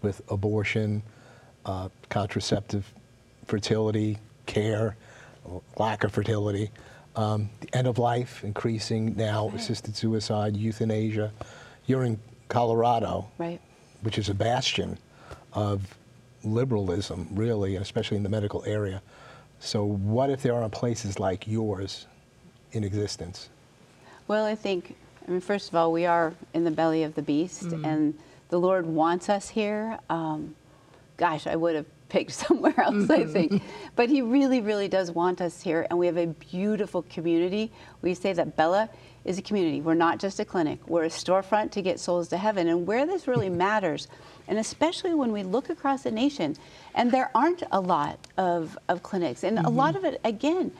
with 0.00 0.22
abortion, 0.30 1.02
uh, 1.66 1.90
contraceptive 2.08 2.90
fertility, 3.46 4.16
care, 4.46 4.96
lack 5.76 6.04
of 6.04 6.12
fertility, 6.12 6.70
um, 7.16 7.50
the 7.60 7.76
end 7.76 7.86
of 7.86 7.98
life 7.98 8.42
increasing 8.44 9.14
now, 9.14 9.52
assisted 9.54 9.94
suicide, 9.94 10.56
euthanasia. 10.56 11.32
You're 11.86 12.04
in 12.04 12.18
Colorado, 12.48 13.28
Right. 13.36 13.60
Which 14.02 14.18
is 14.18 14.28
a 14.28 14.34
bastion 14.34 14.98
of 15.52 15.82
liberalism, 16.44 17.28
really, 17.32 17.76
and 17.76 17.82
especially 17.82 18.16
in 18.16 18.22
the 18.22 18.28
medical 18.28 18.64
area. 18.66 19.02
So, 19.58 19.84
what 19.84 20.30
if 20.30 20.42
there 20.42 20.54
are 20.54 20.68
places 20.68 21.18
like 21.18 21.46
yours 21.46 22.06
in 22.72 22.84
existence? 22.84 23.50
Well, 24.26 24.46
I 24.46 24.54
think, 24.54 24.96
I 25.26 25.30
mean, 25.30 25.40
first 25.40 25.68
of 25.68 25.74
all, 25.74 25.92
we 25.92 26.06
are 26.06 26.32
in 26.54 26.64
the 26.64 26.70
belly 26.70 27.02
of 27.02 27.14
the 27.14 27.22
beast, 27.22 27.64
and 27.64 28.16
the 28.48 28.58
Lord 28.58 28.86
wants 28.86 29.28
us 29.28 29.48
here. 29.48 29.98
Um, 30.08 30.54
gosh, 31.16 31.46
I 31.46 31.56
would 31.56 31.74
have 31.74 31.86
picked 32.08 32.32
somewhere 32.46 32.78
else, 32.80 33.10
I 33.10 33.24
think. 33.36 33.62
But 33.96 34.08
He 34.08 34.22
really, 34.22 34.60
really 34.60 34.88
does 34.88 35.10
want 35.10 35.40
us 35.40 35.60
here, 35.60 35.86
and 35.90 35.98
we 35.98 36.06
have 36.06 36.16
a 36.16 36.28
beautiful 36.28 37.02
community. 37.10 37.70
We 38.02 38.14
say 38.14 38.32
that 38.32 38.56
Bella 38.56 38.88
is 39.24 39.38
a 39.38 39.42
community. 39.42 39.80
We're 39.80 39.94
not 39.94 40.18
just 40.18 40.40
a 40.40 40.44
clinic, 40.44 40.78
we're 40.88 41.04
a 41.04 41.08
storefront 41.08 41.72
to 41.72 41.82
get 41.82 42.00
souls 42.00 42.28
to 42.28 42.36
heaven. 42.36 42.68
And 42.68 42.86
where 42.86 43.06
this 43.06 43.28
really 43.28 43.50
matters, 43.66 44.08
and 44.48 44.58
especially 44.58 45.14
when 45.14 45.32
we 45.32 45.42
look 45.42 45.70
across 45.70 46.02
the 46.02 46.10
nation, 46.10 46.56
and 46.94 47.10
there 47.10 47.30
aren't 47.34 47.62
a 47.72 47.80
lot 47.80 48.18
of, 48.36 48.78
of 48.88 49.02
clinics, 49.02 49.44
and 49.44 49.58
a 49.58 49.62
mm-hmm. 49.62 49.76
lot 49.76 49.96
of 49.96 50.04
it, 50.04 50.20
again, 50.24 50.72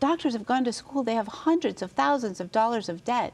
doctors 0.00 0.32
have 0.32 0.46
gone 0.46 0.64
to 0.64 0.72
school, 0.72 1.02
they 1.02 1.14
have 1.14 1.28
hundreds 1.28 1.80
of 1.82 1.92
thousands 1.92 2.40
of 2.40 2.50
dollars 2.50 2.88
of 2.88 3.04
debt. 3.04 3.32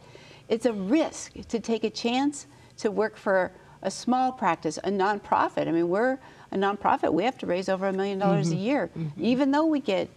It's 0.48 0.66
a 0.66 0.72
risk 0.72 1.32
to 1.48 1.60
take 1.60 1.84
a 1.84 1.90
chance 1.90 2.46
to 2.78 2.90
work 2.90 3.16
for 3.16 3.50
a 3.82 3.90
small 3.90 4.32
practice, 4.32 4.78
a 4.78 4.90
nonprofit. 4.90 5.68
I 5.68 5.72
mean, 5.72 5.88
we're 5.88 6.18
a 6.52 6.56
nonprofit, 6.56 7.12
we 7.12 7.24
have 7.24 7.38
to 7.38 7.46
raise 7.46 7.68
over 7.68 7.88
a 7.88 7.92
million 7.92 8.18
dollars 8.18 8.50
a 8.50 8.54
mm-hmm. 8.54 8.62
year, 8.62 8.90
mm-hmm. 8.96 9.24
even 9.24 9.50
though 9.50 9.66
we 9.66 9.80
get 9.80 10.08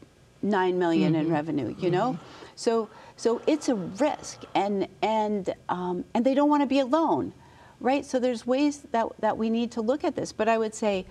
nine 0.41 0.79
million 0.79 1.15
in 1.15 1.29
revenue, 1.29 1.75
you 1.77 1.91
know? 1.91 2.17
So 2.55 2.89
so 3.15 3.41
it's 3.45 3.69
a 3.69 3.75
risk 3.75 4.43
and 4.55 4.87
and 5.01 5.53
um, 5.69 6.05
and 6.13 6.25
they 6.25 6.33
don't 6.33 6.49
want 6.49 6.61
to 6.61 6.67
be 6.67 6.79
alone. 6.79 7.33
Right? 7.79 8.05
So 8.05 8.19
there's 8.19 8.45
ways 8.45 8.81
that, 8.91 9.07
that 9.21 9.37
we 9.37 9.49
need 9.49 9.71
to 9.71 9.81
look 9.81 10.03
at 10.03 10.15
this. 10.15 10.31
But 10.31 10.47
I 10.47 10.59
would 10.59 10.75
say 10.75 11.05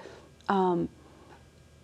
um, 0.49 0.89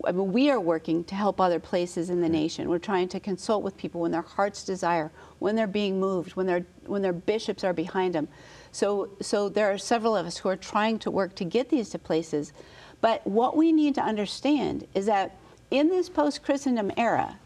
I 0.04 0.12
mean, 0.12 0.32
we 0.32 0.50
are 0.50 0.60
working 0.60 1.04
to 1.04 1.14
help 1.14 1.40
other 1.40 1.58
places 1.58 2.10
in 2.10 2.20
the 2.20 2.28
nation. 2.28 2.68
We're 2.68 2.78
trying 2.78 3.08
to 3.08 3.20
consult 3.20 3.62
with 3.62 3.76
people 3.76 4.02
when 4.02 4.12
their 4.12 4.22
hearts 4.22 4.62
desire, 4.64 5.10
when 5.38 5.56
they're 5.56 5.66
being 5.66 5.98
moved, 5.98 6.36
when 6.36 6.46
their 6.46 6.66
when 6.84 7.02
their 7.02 7.12
bishops 7.12 7.64
are 7.64 7.72
behind 7.72 8.14
them. 8.14 8.28
So 8.72 9.10
so 9.20 9.48
there 9.48 9.72
are 9.72 9.78
several 9.78 10.16
of 10.16 10.26
us 10.26 10.38
who 10.38 10.48
are 10.48 10.56
trying 10.56 10.98
to 11.00 11.10
work 11.10 11.34
to 11.36 11.44
get 11.44 11.70
these 11.70 11.88
to 11.90 11.98
places. 11.98 12.52
But 13.00 13.26
what 13.26 13.56
we 13.56 13.72
need 13.72 13.94
to 13.96 14.02
understand 14.02 14.86
is 14.94 15.06
that 15.06 15.36
in 15.70 15.88
this 15.88 16.08
post-Christendom 16.08 16.92
era, 16.96 17.38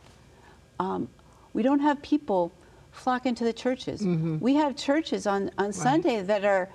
um, 0.79 1.09
we 1.53 1.62
don't 1.62 1.81
have 1.81 2.00
people 2.03 2.53
flocking 2.93 3.35
to 3.37 3.45
the 3.45 3.53
churches. 3.53 4.03
We 4.41 4.55
have 4.55 4.77
churches 4.77 5.27
on, 5.27 5.50
on 5.59 5.73
Sunday 5.73 6.23
that 6.23 6.45
are 6.45 6.69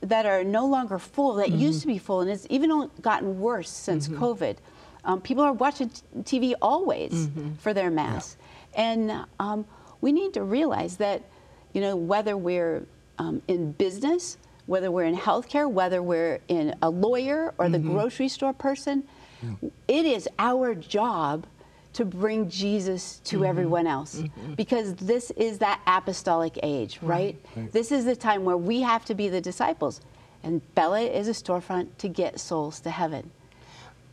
that 0.00 0.26
are 0.26 0.44
no 0.44 0.64
longer 0.64 0.96
full, 0.96 1.34
that 1.34 1.50
used 1.50 1.80
to 1.80 1.88
be 1.88 1.98
full, 1.98 2.20
and 2.20 2.30
it's 2.30 2.46
even 2.50 2.88
gotten 3.02 3.40
worse 3.40 3.68
since 3.68 4.06
COVID. 4.06 4.56
Um, 5.04 5.20
people 5.20 5.42
are 5.42 5.52
watching 5.52 5.90
t- 5.90 6.02
TV 6.22 6.54
always 6.62 7.28
for 7.58 7.74
their 7.74 7.90
mass, 7.90 8.36
and 8.74 9.24
um, 9.40 9.64
we 10.00 10.12
need 10.12 10.34
to 10.34 10.44
realize 10.44 10.98
that, 10.98 11.22
you 11.72 11.80
know, 11.80 11.96
whether 11.96 12.36
we're 12.36 12.86
um, 13.18 13.42
in 13.48 13.72
business, 13.72 14.36
whether 14.66 14.92
we're 14.92 15.02
in 15.04 15.16
healthcare, 15.16 15.68
whether 15.68 16.00
we're 16.00 16.38
in 16.46 16.76
a 16.80 16.88
lawyer 16.90 17.52
or 17.58 17.68
the 17.68 17.78
grocery 17.80 18.28
store 18.28 18.52
person, 18.52 19.02
it 19.86 20.06
is 20.06 20.28
our 20.38 20.74
job 20.74 21.46
to 21.94 22.04
bring 22.04 22.48
Jesus 22.48 23.20
to 23.24 23.36
mm-hmm. 23.36 23.46
everyone 23.46 23.86
else 23.86 24.20
mm-hmm. 24.20 24.54
because 24.54 24.94
this 24.96 25.30
is 25.32 25.58
that 25.58 25.80
apostolic 25.86 26.58
age, 26.62 26.98
right? 27.02 27.36
This 27.72 27.90
is 27.90 28.04
the 28.04 28.14
time 28.14 28.44
where 28.44 28.56
we 28.56 28.82
have 28.82 29.04
to 29.06 29.14
be 29.14 29.28
the 29.28 29.40
disciples. 29.40 30.00
And 30.42 30.62
Bella 30.74 31.00
is 31.00 31.26
a 31.26 31.32
storefront 31.32 31.88
to 31.98 32.08
get 32.08 32.38
souls 32.38 32.80
to 32.80 32.90
heaven. 32.90 33.30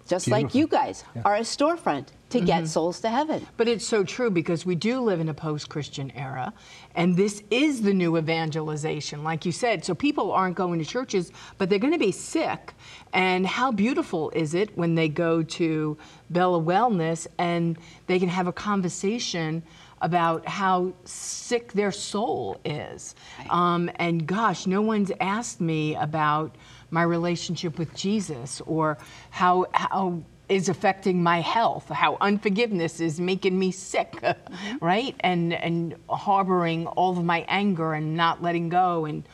Just 0.08 0.28
like 0.28 0.54
you 0.54 0.68
guys 0.68 1.04
are 1.24 1.36
a 1.36 1.42
storefront 1.42 2.08
to 2.30 2.40
get 2.40 2.58
mm-hmm. 2.60 2.66
souls 2.68 3.00
to 3.02 3.10
heaven. 3.10 3.46
But 3.58 3.68
it's 3.68 3.86
so 3.86 4.04
true 4.04 4.30
because 4.30 4.66
we 4.66 4.76
do 4.76 5.00
live 5.02 5.20
in 5.20 5.30
a 5.30 5.34
post 5.34 5.70
Christian 5.70 6.12
era, 6.12 6.54
and 6.96 7.16
this 7.16 7.44
is 7.50 7.82
the 7.82 7.94
new 7.94 8.18
evangelization, 8.18 9.24
like 9.24 9.46
you 9.46 9.52
said. 9.52 9.84
So 9.86 9.96
people 9.96 10.32
aren't 10.32 10.56
going 10.56 10.80
to 10.80 10.86
churches, 10.86 11.32
but 11.58 11.70
they're 11.70 11.80
going 11.80 11.94
to 11.94 12.00
be 12.00 12.12
sick. 12.12 12.74
And 13.14 13.48
how 13.48 13.72
beautiful 13.72 14.30
is 14.32 14.54
it 14.54 14.76
when 14.78 14.96
they 14.96 15.08
go 15.08 15.42
to 15.42 15.98
Bella 16.30 16.62
Wellness 16.62 17.28
and 17.38 17.78
they 18.08 18.20
can 18.20 18.30
have 18.30 18.48
a 18.48 18.54
conversation 18.54 19.64
about 20.06 20.48
how 20.48 20.94
sick 21.04 21.74
their 21.74 21.92
soul 21.92 22.62
is? 22.64 23.16
Um, 23.50 23.90
and 23.96 24.28
gosh, 24.28 24.68
no 24.68 24.84
one's 24.84 25.12
asked 25.20 25.60
me 25.60 25.96
about 25.96 26.56
my 26.92 27.02
relationship 27.02 27.80
with 27.80 27.92
Jesus 27.96 28.62
or 28.68 29.00
how, 29.32 29.66
how 29.72 30.22
is 30.48 30.70
affecting 30.70 31.24
my 31.24 31.42
health, 31.42 31.90
how 31.90 32.18
unforgiveness 32.22 33.00
is 33.00 33.20
making 33.20 33.58
me 33.58 33.72
sick, 33.72 34.24
right? 34.80 35.16
And 35.22 35.54
and 35.54 35.96
harboring 36.08 36.86
all 36.86 37.18
of 37.18 37.26
my 37.26 37.44
anger 37.48 37.94
and 37.94 38.16
not 38.16 38.44
letting 38.44 38.70
go 38.70 39.06
and 39.06 39.28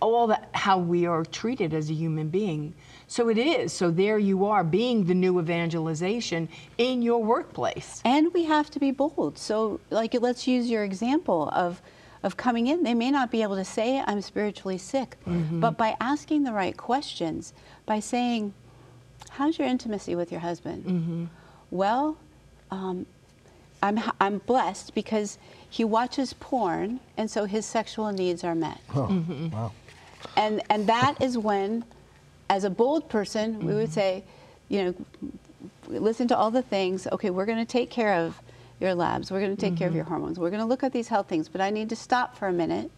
all 0.00 0.28
that 0.28 0.48
how 0.54 0.78
we 0.78 1.04
are 1.04 1.24
treated 1.24 1.74
as 1.74 1.90
a 1.90 1.92
human 1.94 2.28
being. 2.28 2.74
So 3.06 3.28
it 3.28 3.38
is. 3.38 3.72
So 3.72 3.90
there 3.90 4.18
you 4.18 4.46
are 4.46 4.64
being 4.64 5.04
the 5.04 5.14
new 5.14 5.38
evangelization 5.40 6.48
in 6.78 7.02
your 7.02 7.22
workplace. 7.22 8.00
And 8.04 8.32
we 8.32 8.44
have 8.44 8.70
to 8.70 8.80
be 8.80 8.90
bold. 8.90 9.38
So, 9.38 9.80
like, 9.90 10.14
let's 10.20 10.46
use 10.46 10.70
your 10.70 10.84
example 10.84 11.48
of 11.50 11.80
of 12.22 12.38
coming 12.38 12.68
in. 12.68 12.82
They 12.82 12.94
may 12.94 13.10
not 13.10 13.30
be 13.30 13.42
able 13.42 13.56
to 13.56 13.64
say, 13.66 14.02
"I'm 14.06 14.22
spiritually 14.22 14.78
sick," 14.78 15.16
mm-hmm. 15.28 15.60
but 15.60 15.76
by 15.76 15.94
asking 16.00 16.44
the 16.44 16.52
right 16.52 16.74
questions, 16.74 17.52
by 17.84 18.00
saying, 18.00 18.54
"How's 19.30 19.58
your 19.58 19.68
intimacy 19.68 20.14
with 20.14 20.32
your 20.32 20.40
husband?" 20.40 20.84
Mm-hmm. 20.86 21.24
Well, 21.70 22.16
um, 22.70 23.04
I'm 23.82 24.00
I'm 24.18 24.38
blessed 24.38 24.94
because 24.94 25.38
he 25.68 25.84
watches 25.84 26.32
porn, 26.32 27.00
and 27.18 27.30
so 27.30 27.44
his 27.44 27.66
sexual 27.66 28.10
needs 28.10 28.42
are 28.42 28.54
met. 28.54 28.80
Oh, 28.94 29.50
wow. 29.52 29.72
And 30.36 30.62
and 30.70 30.86
that 30.86 31.20
is 31.20 31.36
when, 31.36 31.84
as 32.48 32.64
a 32.64 32.70
bold 32.70 33.08
person, 33.08 33.58
we 33.60 33.74
would 33.74 33.86
mm-hmm. 33.86 33.92
say, 33.92 34.24
you 34.68 34.84
know, 34.84 34.94
listen 35.88 36.28
to 36.28 36.36
all 36.36 36.50
the 36.50 36.62
things. 36.62 37.06
Okay, 37.12 37.30
we're 37.30 37.46
going 37.46 37.58
to 37.58 37.70
take 37.70 37.90
care 37.90 38.14
of 38.14 38.40
your 38.80 38.94
labs. 38.94 39.30
We're 39.30 39.40
going 39.40 39.54
to 39.54 39.60
take 39.60 39.76
care 39.76 39.86
of 39.86 39.92
mm-hmm. 39.92 39.98
your 39.98 40.04
hormones. 40.04 40.38
We're 40.38 40.50
going 40.50 40.60
to 40.62 40.66
look 40.66 40.82
at 40.82 40.92
these 40.92 41.08
health 41.08 41.28
things. 41.28 41.48
But 41.48 41.60
I 41.60 41.70
need 41.70 41.88
to 41.90 41.96
stop 41.96 42.36
for 42.36 42.48
a 42.48 42.52
minute, 42.52 42.90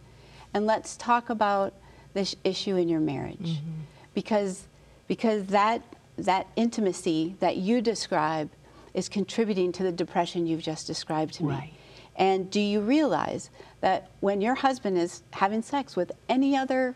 and 0.53 0.65
let's 0.65 0.97
talk 0.97 1.29
about 1.29 1.73
this 2.13 2.35
issue 2.43 2.75
in 2.77 2.89
your 2.89 2.99
marriage, 2.99 3.37
mm-hmm. 3.57 3.81
because 4.13 4.67
because 5.07 5.45
that 5.47 5.81
that 6.17 6.47
intimacy 6.55 7.35
that 7.39 7.57
you 7.57 7.81
describe 7.81 8.49
is 8.93 9.07
contributing 9.07 9.71
to 9.71 9.83
the 9.83 9.91
depression 9.91 10.47
you've 10.47 10.63
just 10.63 10.87
described 10.87 11.35
to 11.35 11.43
me. 11.43 11.49
Right. 11.49 11.73
And 12.15 12.49
do 12.49 12.59
you 12.59 12.81
realize 12.81 13.51
that 13.81 14.09
when 14.21 14.41
your 14.41 14.55
husband 14.55 14.97
is 14.97 15.21
having 15.31 15.61
sex 15.61 15.95
with 15.95 16.11
any 16.27 16.57
other 16.57 16.95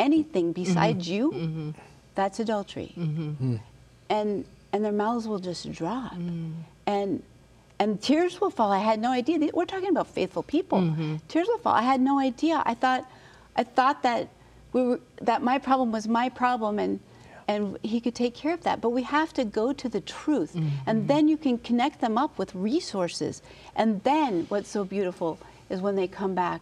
anything 0.00 0.46
mm-hmm. 0.46 0.62
besides 0.64 1.08
you, 1.08 1.30
mm-hmm. 1.30 1.70
that's 2.14 2.40
adultery. 2.40 2.92
Mm-hmm. 2.96 3.30
Hmm. 3.30 3.56
And 4.08 4.44
and 4.72 4.84
their 4.84 4.92
mouths 4.92 5.26
will 5.28 5.38
just 5.38 5.70
drop. 5.72 6.14
Mm. 6.14 6.52
And 6.86 7.22
and 7.78 8.00
tears 8.00 8.40
will 8.40 8.50
fall. 8.50 8.70
I 8.72 8.78
had 8.78 9.00
no 9.00 9.10
idea. 9.10 9.50
We're 9.54 9.64
talking 9.64 9.88
about 9.88 10.08
faithful 10.08 10.42
people. 10.42 10.80
Tears 11.28 11.48
will 11.48 11.58
fall. 11.58 11.74
I 11.74 11.82
had 11.82 12.00
no 12.00 12.18
idea. 12.18 12.62
I 12.66 12.74
thought 12.74 13.02
I 13.56 13.64
thought 13.64 14.02
that 14.02 14.28
we 14.72 14.82
were 14.82 15.00
that 15.22 15.42
my 15.42 15.58
problem 15.58 15.92
was 15.92 16.06
my 16.06 16.28
problem 16.28 16.78
and 16.78 17.00
and 17.48 17.78
he 17.82 18.00
could 18.00 18.14
take 18.14 18.34
care 18.34 18.54
of 18.54 18.62
that. 18.62 18.80
But 18.80 18.90
we 18.90 19.02
have 19.02 19.32
to 19.34 19.44
go 19.44 19.72
to 19.72 19.88
the 19.88 20.00
truth. 20.00 20.52
And 20.86 21.08
then 21.08 21.26
you 21.26 21.36
can 21.36 21.58
connect 21.58 22.00
them 22.00 22.16
up 22.16 22.38
with 22.38 22.54
resources. 22.54 23.42
And 23.74 24.00
then 24.04 24.46
what's 24.50 24.68
so 24.68 24.84
beautiful 24.84 25.38
is 25.68 25.80
when 25.80 25.96
they 25.96 26.06
come 26.06 26.34
back 26.34 26.60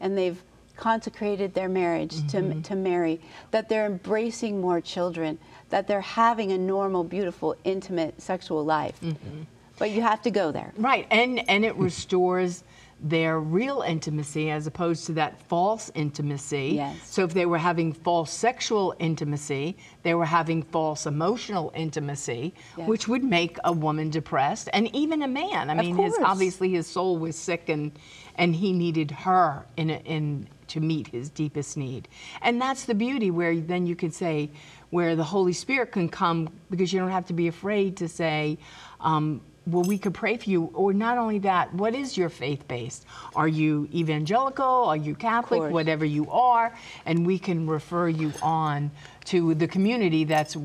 and 0.00 0.16
they've 0.16 0.40
consecrated 0.78 1.52
their 1.52 1.68
marriage 1.68 2.16
to, 2.28 2.38
mm-hmm. 2.38 2.62
to 2.62 2.74
Mary, 2.74 3.20
that 3.50 3.68
they're 3.68 3.86
embracing 3.86 4.60
more 4.60 4.80
children, 4.80 5.38
that 5.68 5.86
they're 5.86 6.00
having 6.00 6.52
a 6.52 6.58
normal, 6.58 7.04
beautiful, 7.04 7.54
intimate 7.64 8.20
sexual 8.22 8.64
life. 8.64 8.98
Mm-hmm. 9.02 9.42
But 9.78 9.90
you 9.90 10.00
have 10.02 10.22
to 10.22 10.30
go 10.30 10.50
there. 10.50 10.72
Right, 10.76 11.06
and 11.10 11.48
and 11.48 11.64
it 11.64 11.76
restores 11.76 12.64
their 13.00 13.38
real 13.38 13.82
intimacy 13.82 14.50
as 14.50 14.66
opposed 14.66 15.06
to 15.06 15.12
that 15.12 15.40
false 15.42 15.90
intimacy. 15.94 16.72
Yes. 16.74 16.96
So 17.08 17.22
if 17.22 17.32
they 17.32 17.46
were 17.46 17.58
having 17.58 17.92
false 17.92 18.32
sexual 18.32 18.94
intimacy, 18.98 19.76
they 20.02 20.14
were 20.14 20.24
having 20.24 20.62
false 20.64 21.06
emotional 21.06 21.72
intimacy, 21.76 22.54
Yes. 22.76 22.88
which 22.88 23.06
would 23.06 23.22
make 23.22 23.56
a 23.64 23.72
woman 23.72 24.10
depressed 24.10 24.68
and 24.72 24.92
even 24.94 25.22
a 25.22 25.28
man. 25.28 25.70
I 25.70 25.74
Of 25.74 25.78
mean, 25.78 25.96
his 25.96 26.16
obviously 26.24 26.70
his 26.70 26.86
soul 26.86 27.18
was 27.18 27.36
sick 27.36 27.68
and 27.68 27.92
and 28.34 28.54
he 28.54 28.72
needed 28.72 29.10
her 29.10 29.66
in 29.76 29.90
a, 29.90 29.98
in 29.98 30.48
to 30.68 30.80
meet 30.80 31.08
his 31.08 31.30
deepest 31.30 31.76
need. 31.76 32.08
And 32.42 32.60
that's 32.60 32.84
the 32.84 32.94
beauty 32.94 33.30
where 33.30 33.56
then 33.56 33.86
you 33.86 33.96
can 33.96 34.10
say 34.10 34.50
where 34.90 35.16
the 35.16 35.24
Holy 35.24 35.52
Spirit 35.52 35.92
can 35.92 36.08
come 36.08 36.48
because 36.70 36.92
you 36.92 36.98
don't 36.98 37.10
have 37.10 37.26
to 37.26 37.32
be 37.32 37.48
afraid 37.48 37.96
to 37.98 38.08
say 38.08 38.58
um, 39.00 39.40
well, 39.70 39.84
we 39.84 39.98
could 39.98 40.14
pray 40.14 40.36
for 40.36 40.48
you. 40.48 40.70
Or 40.74 40.92
not 40.92 41.18
only 41.18 41.38
that, 41.40 41.72
what 41.74 41.94
is 41.94 42.16
your 42.16 42.28
faith 42.28 42.66
based? 42.68 43.04
Are 43.34 43.48
you 43.48 43.88
evangelical? 43.92 44.64
Are 44.64 44.96
you 44.96 45.14
Catholic? 45.14 45.70
Whatever 45.70 46.04
you 46.04 46.30
are, 46.30 46.74
and 47.04 47.26
we 47.26 47.38
can 47.38 47.68
refer 47.68 48.08
you 48.08 48.32
on 48.42 48.90
to 49.26 49.54
the 49.54 49.68
community 49.68 50.24
that's 50.24 50.56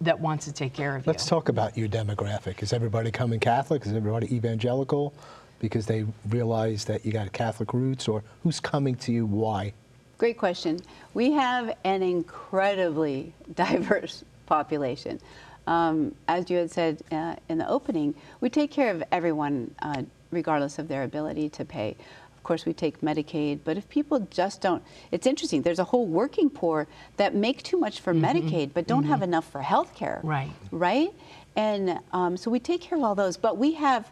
that 0.00 0.18
wants 0.18 0.46
to 0.46 0.52
take 0.52 0.72
care 0.72 0.96
of 0.96 1.04
you. 1.06 1.12
Let's 1.12 1.26
talk 1.26 1.48
about 1.48 1.76
your 1.76 1.88
demographic. 1.88 2.62
Is 2.62 2.72
everybody 2.72 3.10
coming 3.10 3.40
Catholic? 3.40 3.84
Is 3.84 3.92
everybody 3.92 4.34
evangelical? 4.34 5.14
Because 5.58 5.86
they 5.86 6.04
realize 6.28 6.84
that 6.84 7.04
you 7.04 7.12
got 7.12 7.32
Catholic 7.32 7.72
roots, 7.72 8.08
or 8.08 8.22
who's 8.42 8.60
coming 8.60 8.94
to 8.96 9.12
you? 9.12 9.26
Why? 9.26 9.72
Great 10.18 10.38
question. 10.38 10.80
We 11.14 11.32
have 11.32 11.76
an 11.84 12.02
incredibly 12.02 13.32
diverse 13.54 14.24
population. 14.46 15.20
Um, 15.66 16.14
as 16.28 16.48
you 16.48 16.58
had 16.58 16.70
said 16.70 17.02
uh, 17.10 17.36
in 17.48 17.58
the 17.58 17.68
opening, 17.68 18.14
we 18.40 18.48
take 18.48 18.70
care 18.70 18.90
of 18.90 19.02
everyone 19.10 19.74
uh, 19.82 20.02
regardless 20.30 20.78
of 20.78 20.88
their 20.88 21.02
ability 21.02 21.48
to 21.50 21.64
pay. 21.64 21.96
Of 22.36 22.42
course, 22.42 22.64
we 22.64 22.72
take 22.72 23.00
Medicaid, 23.00 23.60
but 23.64 23.76
if 23.76 23.88
people 23.88 24.20
just 24.30 24.60
don't, 24.60 24.82
it's 25.10 25.26
interesting. 25.26 25.62
There's 25.62 25.80
a 25.80 25.84
whole 25.84 26.06
working 26.06 26.48
poor 26.48 26.86
that 27.16 27.34
make 27.34 27.62
too 27.64 27.76
much 27.76 28.00
for 28.00 28.14
Medicaid, 28.14 28.70
but 28.72 28.86
don't 28.86 29.04
have 29.04 29.22
enough 29.22 29.50
for 29.50 29.60
health 29.60 29.94
care. 29.96 30.20
Right. 30.22 30.50
Right? 30.70 31.12
And 31.56 31.98
um, 32.12 32.36
so 32.36 32.50
we 32.50 32.60
take 32.60 32.80
care 32.80 32.96
of 32.96 33.02
all 33.02 33.16
those, 33.16 33.36
but 33.36 33.58
we 33.58 33.72
have 33.74 34.08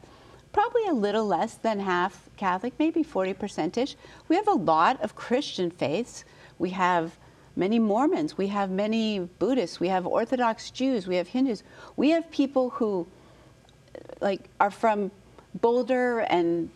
probably 0.55 0.87
a 0.87 0.95
little 0.95 1.27
less 1.27 1.57
than 1.57 1.81
half 1.81 2.31
Catholic, 2.39 2.73
maybe 2.79 3.05
40% 3.05 3.77
ish. 3.77 3.97
We 4.29 4.37
have 4.37 4.49
a 4.49 4.53
lot 4.53 5.03
of 5.03 5.15
Christian 5.15 5.71
faiths. 5.71 6.25
We 6.59 6.71
have 6.71 7.19
many 7.57 7.79
Mormons, 7.79 8.37
we 8.37 8.49
have 8.49 8.71
many 8.71 9.21
Buddhists, 9.39 9.79
we 9.79 9.89
have 9.89 10.07
Orthodox 10.07 10.71
Jews, 10.71 11.07
we 11.07 11.17
have 11.17 11.29
Hindus. 11.29 11.63
We 11.97 12.11
have 12.11 12.31
people 12.31 12.71
who 12.71 13.07
like 14.21 14.49
are 14.61 14.71
from 14.71 15.11
Boulder 15.61 16.21
and 16.21 16.71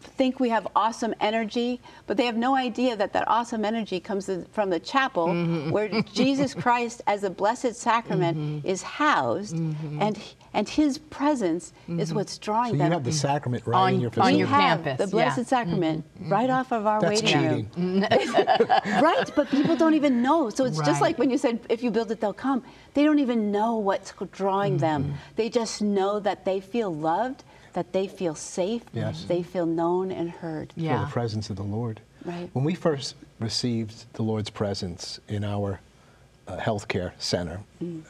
think 0.00 0.38
we 0.40 0.48
have 0.48 0.68
awesome 0.76 1.14
energy, 1.20 1.80
but 2.06 2.16
they 2.16 2.26
have 2.26 2.36
no 2.36 2.54
idea 2.54 2.96
that 2.96 3.12
that 3.12 3.28
awesome 3.28 3.64
energy 3.64 4.00
comes 4.00 4.30
from 4.52 4.70
the 4.70 4.80
chapel 4.80 5.28
mm-hmm. 5.28 5.70
where 5.70 6.02
Jesus 6.14 6.54
Christ 6.54 7.02
as 7.06 7.24
a 7.24 7.30
blessed 7.30 7.74
sacrament 7.74 8.38
mm-hmm. 8.38 8.66
is 8.66 8.82
housed 8.82 9.56
mm-hmm. 9.56 10.00
and 10.00 10.18
and 10.56 10.68
his 10.68 10.98
presence 10.98 11.72
is 11.88 12.12
what's 12.14 12.38
drawing 12.38 12.70
So 12.70 12.72
you 12.74 12.78
them. 12.78 12.92
have 12.92 13.04
the 13.04 13.12
sacrament 13.12 13.66
right 13.66 13.76
On- 13.78 13.94
in 13.94 14.00
your 14.00 14.08
on 14.08 14.12
facility. 14.14 14.34
we 14.34 14.38
your 14.40 14.48
have 14.48 14.82
campus, 14.84 15.04
the 15.06 15.10
Blessed 15.10 15.38
yeah. 15.38 15.44
Sacrament 15.44 16.04
right 16.20 16.50
off 16.50 16.72
of 16.72 16.86
our 16.86 17.00
That's 17.00 17.22
waiting 17.22 17.42
room. 17.42 17.68
cheating. 17.74 18.00
right, 19.02 19.30
but 19.36 19.48
people 19.50 19.76
don't 19.76 19.94
even 19.94 20.22
know. 20.22 20.50
So 20.50 20.64
it's 20.64 20.78
just 20.80 21.00
like 21.00 21.18
when 21.18 21.30
you 21.30 21.38
said, 21.38 21.60
if 21.68 21.82
you 21.82 21.90
build 21.90 22.10
it, 22.10 22.20
they'll 22.20 22.32
come. 22.32 22.62
They 22.94 23.04
don't 23.04 23.18
even 23.18 23.52
know 23.52 23.76
what's 23.76 24.12
drawing 24.32 24.78
them. 24.78 25.04
Mm-hmm. 25.04 25.12
They 25.36 25.48
just 25.50 25.82
know 25.82 26.18
that 26.20 26.44
they 26.44 26.60
feel 26.60 26.92
loved, 26.94 27.44
that 27.74 27.92
they 27.92 28.08
feel 28.08 28.34
safe, 28.34 28.82
Yes. 28.92 29.24
they 29.24 29.42
feel 29.42 29.66
known 29.66 30.10
and 30.10 30.30
heard. 30.30 30.72
Feel 30.72 30.84
Yeah. 30.84 31.04
the 31.04 31.10
presence 31.10 31.50
of 31.50 31.56
the 31.56 31.62
Lord. 31.62 32.00
Right. 32.24 32.48
When 32.54 32.64
we 32.64 32.74
first 32.74 33.14
received 33.38 34.06
the 34.14 34.22
Lord's 34.22 34.50
presence 34.50 35.20
in 35.28 35.44
our 35.44 35.80
uh, 36.48 36.56
healthcare 36.58 37.12
center, 37.18 37.60
Mm. 37.82 38.02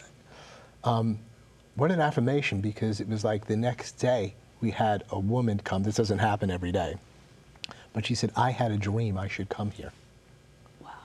um, 0.84 1.18
what 1.76 1.92
an 1.92 2.00
affirmation 2.00 2.60
because 2.60 3.00
it 3.00 3.08
was 3.08 3.22
like 3.22 3.46
the 3.46 3.56
next 3.56 3.92
day 3.92 4.34
we 4.60 4.70
had 4.70 5.04
a 5.10 5.18
woman 5.18 5.60
come. 5.62 5.82
This 5.82 5.96
doesn't 5.96 6.18
happen 6.18 6.50
every 6.50 6.72
day. 6.72 6.96
But 7.92 8.06
she 8.06 8.14
said, 8.14 8.32
I 8.34 8.50
had 8.50 8.72
a 8.72 8.76
dream 8.76 9.16
I 9.16 9.28
should 9.28 9.48
come 9.48 9.70
here. 9.70 9.92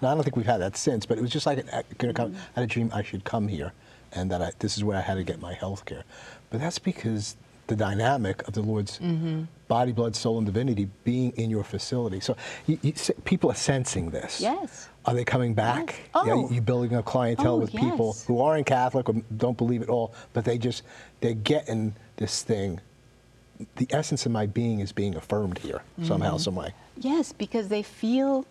Now, 0.01 0.11
I 0.11 0.15
don't 0.15 0.23
think 0.23 0.35
we've 0.35 0.45
had 0.45 0.61
that 0.61 0.75
since, 0.75 1.05
but 1.05 1.17
it 1.17 1.21
was 1.21 1.29
just 1.29 1.45
like, 1.45 1.63
uh, 1.71 1.83
gonna 1.97 2.13
come, 2.13 2.35
I 2.55 2.61
had 2.61 2.63
a 2.63 2.67
dream 2.67 2.89
I 2.93 3.03
should 3.03 3.23
come 3.23 3.47
here 3.47 3.71
and 4.13 4.31
that 4.31 4.41
I, 4.41 4.51
this 4.59 4.77
is 4.77 4.83
where 4.83 4.97
I 4.97 5.01
had 5.01 5.15
to 5.15 5.23
get 5.23 5.39
my 5.39 5.53
health 5.53 5.85
care. 5.85 6.03
But 6.49 6.59
that's 6.59 6.79
because 6.79 7.35
the 7.71 7.77
dynamic 7.77 8.45
of 8.49 8.53
the 8.53 8.61
Lord's 8.61 8.99
mm-hmm. 8.99 9.43
body, 9.69 9.93
blood, 9.93 10.13
soul, 10.13 10.37
and 10.37 10.45
divinity 10.45 10.89
being 11.05 11.31
in 11.37 11.49
your 11.49 11.63
facility. 11.63 12.19
So 12.19 12.35
you, 12.67 12.77
you, 12.81 12.93
people 13.23 13.49
are 13.49 13.55
sensing 13.55 14.09
this. 14.09 14.41
Yes. 14.41 14.89
Are 15.05 15.13
they 15.13 15.23
coming 15.23 15.53
back? 15.53 15.87
Yes. 16.13 16.25
Yeah, 16.27 16.33
Oh. 16.33 16.51
you 16.51 16.61
building 16.61 16.95
a 16.95 17.01
clientele 17.01 17.55
Oh, 17.55 17.59
with 17.59 17.71
people 17.71 18.17
who 18.27 18.41
aren't 18.41 18.65
Catholic 18.65 19.07
or 19.07 19.15
don't 19.37 19.57
believe 19.57 19.81
at 19.81 19.87
all, 19.89 20.13
but 20.33 20.43
they 20.43 20.57
just, 20.57 20.83
they're 21.21 21.33
getting 21.33 21.95
this 22.17 22.43
thing. 22.43 22.81
The 23.77 23.87
essence 23.91 24.25
of 24.25 24.33
my 24.33 24.47
being 24.47 24.81
is 24.81 24.91
being 24.91 25.15
affirmed 25.15 25.57
here 25.59 25.81
mm-hmm. 25.93 26.07
somehow, 26.07 26.35
some 26.37 26.55
way. 26.55 26.73
Yes, 26.97 27.31
because 27.31 27.69
they 27.69 27.83
feel 27.83 28.45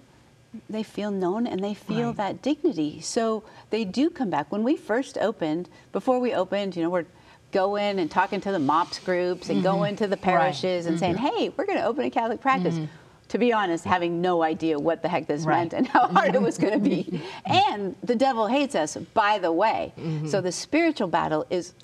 they 0.69 0.83
feel 0.83 1.13
known 1.13 1.47
and 1.47 1.63
they 1.63 1.75
feel 1.75 2.09
Right. 2.09 2.17
that 2.17 2.43
dignity. 2.43 3.01
So 3.01 3.45
they 3.71 3.85
do 3.85 4.11
come 4.11 4.31
back. 4.31 4.51
When 4.51 4.65
we 4.65 4.77
first 4.77 5.17
opened, 5.19 5.69
before 5.93 6.19
we 6.19 6.35
opened, 6.35 6.75
you 6.75 6.83
know, 6.83 6.91
we're 6.91 7.07
going 7.53 7.99
and 7.99 8.11
talking 8.11 8.41
to 8.41 8.53
the 8.53 8.59
MOPS 8.59 8.99
groups 9.01 9.49
and 9.49 9.63
going 9.63 9.95
mm-hmm. 9.95 10.05
to 10.05 10.09
the 10.09 10.17
parishes 10.17 10.87
and 10.87 10.99
saying, 10.99 11.17
mm-hmm. 11.17 11.37
"Hey, 11.37 11.49
we're 11.57 11.67
going 11.67 11.79
to 11.79 11.85
open 11.85 12.05
a 12.05 12.11
Catholic 12.11 12.41
practice." 12.41 12.75
Mm-hmm. 12.75 12.87
To 13.29 13.39
be 13.39 13.53
honest, 13.53 13.85
having 13.85 14.21
no 14.21 14.43
idea 14.43 14.77
what 14.77 15.03
the 15.03 15.09
heck 15.09 15.29
this 15.29 15.45
Right. 15.45 15.59
meant 15.59 15.73
and 15.73 15.87
how 15.87 16.09
hard 16.09 16.35
it 16.35 16.43
was 16.43 16.59
going 16.59 16.73
to 16.73 16.81
be. 16.81 17.23
And 17.47 17.95
the 18.03 18.17
devil 18.17 18.49
hates 18.49 18.75
us, 18.75 18.97
by 19.15 19.39
the 19.39 19.53
way. 19.53 19.93
So 20.27 20.41
the 20.41 20.51
spiritual 20.51 21.07
battle 21.07 21.47
is 21.49 21.75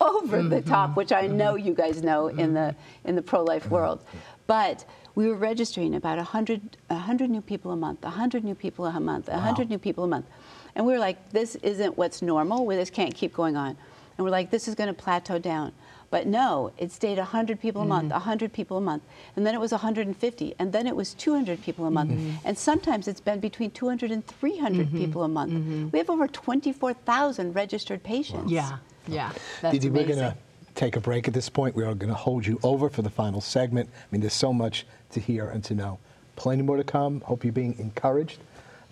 over 0.00 0.42
the 0.42 0.62
top, 0.62 0.96
which 0.96 1.12
I 1.12 1.28
know 1.28 1.54
you 1.54 1.74
guys 1.74 2.02
know 2.02 2.26
in 2.26 2.54
the 2.54 2.74
in 3.04 3.14
the 3.14 3.22
pro-life 3.22 3.70
world. 3.70 4.00
But 4.48 4.84
we 5.14 5.26
were 5.28 5.34
registering 5.34 5.94
about 5.94 6.18
100, 6.18 6.76
100 6.88 7.30
new 7.30 7.40
people 7.40 7.72
a 7.72 7.76
month, 7.76 8.02
100 8.02 8.44
new 8.44 8.54
people 8.54 8.84
a 8.84 9.00
month, 9.00 9.28
100 9.28 9.70
new 9.70 9.78
people 9.78 10.04
a 10.04 10.08
month. 10.08 10.26
And 10.74 10.84
we 10.84 10.92
were 10.92 10.98
like, 10.98 11.30
this 11.30 11.56
isn't 11.56 11.96
what's 11.96 12.20
normal. 12.20 12.66
We, 12.66 12.76
this 12.76 12.90
can't 12.90 13.14
keep 13.14 13.32
going 13.32 13.56
on. 13.56 13.78
And 14.16 14.24
we're 14.24 14.30
like, 14.30 14.50
this 14.50 14.68
is 14.68 14.74
going 14.74 14.88
to 14.88 14.94
plateau 14.94 15.38
down. 15.38 15.72
But 16.10 16.26
no, 16.26 16.72
it 16.78 16.92
stayed 16.92 17.18
100 17.18 17.60
people 17.60 17.82
a 17.82 17.84
month, 17.84 18.10
mm. 18.10 18.12
100 18.12 18.52
people 18.52 18.76
a 18.76 18.80
month. 18.80 19.02
And 19.34 19.44
then 19.44 19.54
it 19.54 19.60
was 19.60 19.72
150. 19.72 20.54
And 20.58 20.72
then 20.72 20.86
it 20.86 20.94
was 20.94 21.14
200 21.14 21.60
people 21.62 21.86
a 21.86 21.90
month. 21.90 22.12
Mm-hmm. 22.12 22.46
And 22.46 22.56
sometimes 22.56 23.08
it's 23.08 23.20
been 23.20 23.40
between 23.40 23.72
200 23.72 24.12
and 24.12 24.24
300 24.24 24.86
mm-hmm. 24.86 24.96
people 24.96 25.24
a 25.24 25.28
month. 25.28 25.52
Mm-hmm. 25.52 25.90
We 25.90 25.98
have 25.98 26.08
over 26.08 26.28
24,000 26.28 27.54
registered 27.54 28.02
patients. 28.02 28.52
Yeah, 28.52 28.78
yeah. 29.08 29.32
That's 29.60 29.78
Dede, 29.78 29.92
we're 29.92 30.06
going 30.06 30.20
to 30.20 30.36
take 30.76 30.96
a 30.96 31.00
break 31.00 31.26
at 31.26 31.34
this 31.34 31.48
point. 31.48 31.74
We 31.74 31.82
are 31.82 31.94
going 31.94 32.10
to 32.10 32.14
hold 32.14 32.46
you 32.46 32.60
over 32.62 32.88
for 32.88 33.02
the 33.02 33.10
final 33.10 33.40
segment. 33.40 33.90
I 33.92 34.06
mean, 34.12 34.20
there's 34.20 34.32
so 34.32 34.52
much 34.52 34.86
to 35.10 35.20
hear 35.20 35.48
and 35.48 35.64
to 35.64 35.74
know. 35.74 35.98
Plenty 36.36 36.62
more 36.62 36.76
to 36.76 36.84
come. 36.84 37.20
Hope 37.22 37.42
you're 37.44 37.52
being 37.52 37.76
encouraged 37.78 38.38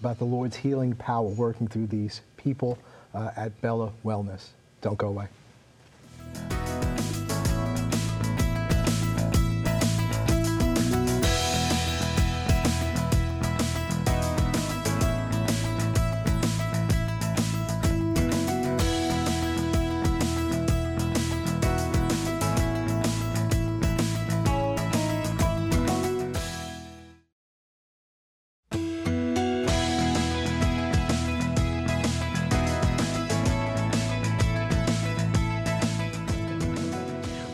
about 0.00 0.18
the 0.18 0.24
Lord's 0.24 0.56
healing 0.56 0.94
power 0.94 1.28
working 1.28 1.68
through 1.68 1.86
these 1.86 2.22
people 2.36 2.78
uh, 3.14 3.30
at 3.36 3.58
Bella 3.60 3.92
Wellness. 4.04 4.48
Don't 4.84 4.98
go 4.98 5.08
away. 5.08 5.28